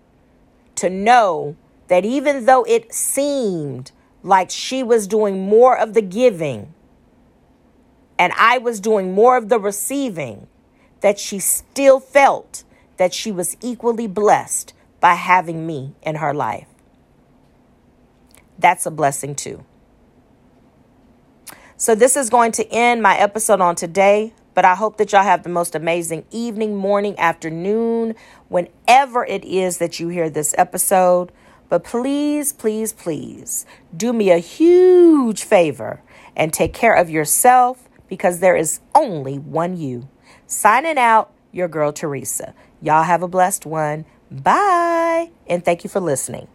To 0.78 0.90
know 0.90 1.56
that 1.88 2.06
even 2.06 2.46
though 2.46 2.64
it 2.64 2.94
seemed 2.94 3.92
like 4.24 4.50
she 4.50 4.84
was 4.84 5.08
doing 5.08 5.48
more 5.48 5.78
of 5.78 5.94
the 5.94 6.02
giving 6.02 6.74
and 8.20 8.34
I 8.38 8.58
was 8.58 8.80
doing 8.80 9.14
more 9.14 9.38
of 9.38 9.50
the 9.50 9.60
receiving, 9.60 10.48
that 11.02 11.20
she 11.20 11.40
still 11.40 12.00
felt 12.00 12.64
that 12.98 13.14
she 13.14 13.32
was 13.32 13.56
equally 13.62 14.08
blessed 14.08 14.74
by 15.00 15.14
having 15.14 15.68
me 15.68 15.94
in 16.02 16.16
her 16.16 16.34
life. 16.34 16.68
That's 18.58 18.86
a 18.86 18.92
blessing 18.92 19.36
too. 19.36 19.64
So, 21.80 21.94
this 21.94 22.18
is 22.18 22.32
going 22.32 22.54
to 22.54 22.68
end 22.72 23.04
my 23.04 23.16
episode 23.18 23.62
on 23.62 23.76
today, 23.76 24.34
but 24.58 24.66
I 24.66 24.74
hope 24.74 24.98
that 24.98 25.12
y'all 25.12 25.22
have 25.22 25.44
the 25.44 25.50
most 25.50 25.76
amazing 25.76 26.26
evening, 26.32 26.76
morning, 26.76 27.14
afternoon, 27.20 28.16
whenever 28.50 29.24
it 29.24 29.46
is 29.46 29.78
that 29.78 30.00
you 30.00 30.08
hear 30.08 30.32
this 30.32 30.56
episode. 30.58 31.32
But 31.70 31.84
please, 31.84 32.54
please, 32.54 32.92
please 32.92 33.68
do 33.96 34.12
me 34.12 34.32
a 34.32 34.40
huge 34.40 35.44
favor 35.44 36.02
and 36.36 36.52
take 36.52 36.74
care 36.74 36.96
of 36.96 37.08
yourself 37.08 37.88
because 38.08 38.40
there 38.40 38.56
is 38.56 38.80
only 38.96 39.38
one 39.38 39.78
you. 39.78 40.10
Signing 40.48 40.98
out, 40.98 41.32
your 41.52 41.68
girl 41.68 41.94
Teresa. 41.94 42.56
Y'all 42.82 43.04
have 43.04 43.22
a 43.22 43.28
blessed 43.28 43.68
one. 43.68 44.06
Bye. 44.32 45.30
And 45.46 45.64
thank 45.64 45.84
you 45.84 45.90
for 45.92 46.00
listening. 46.00 46.48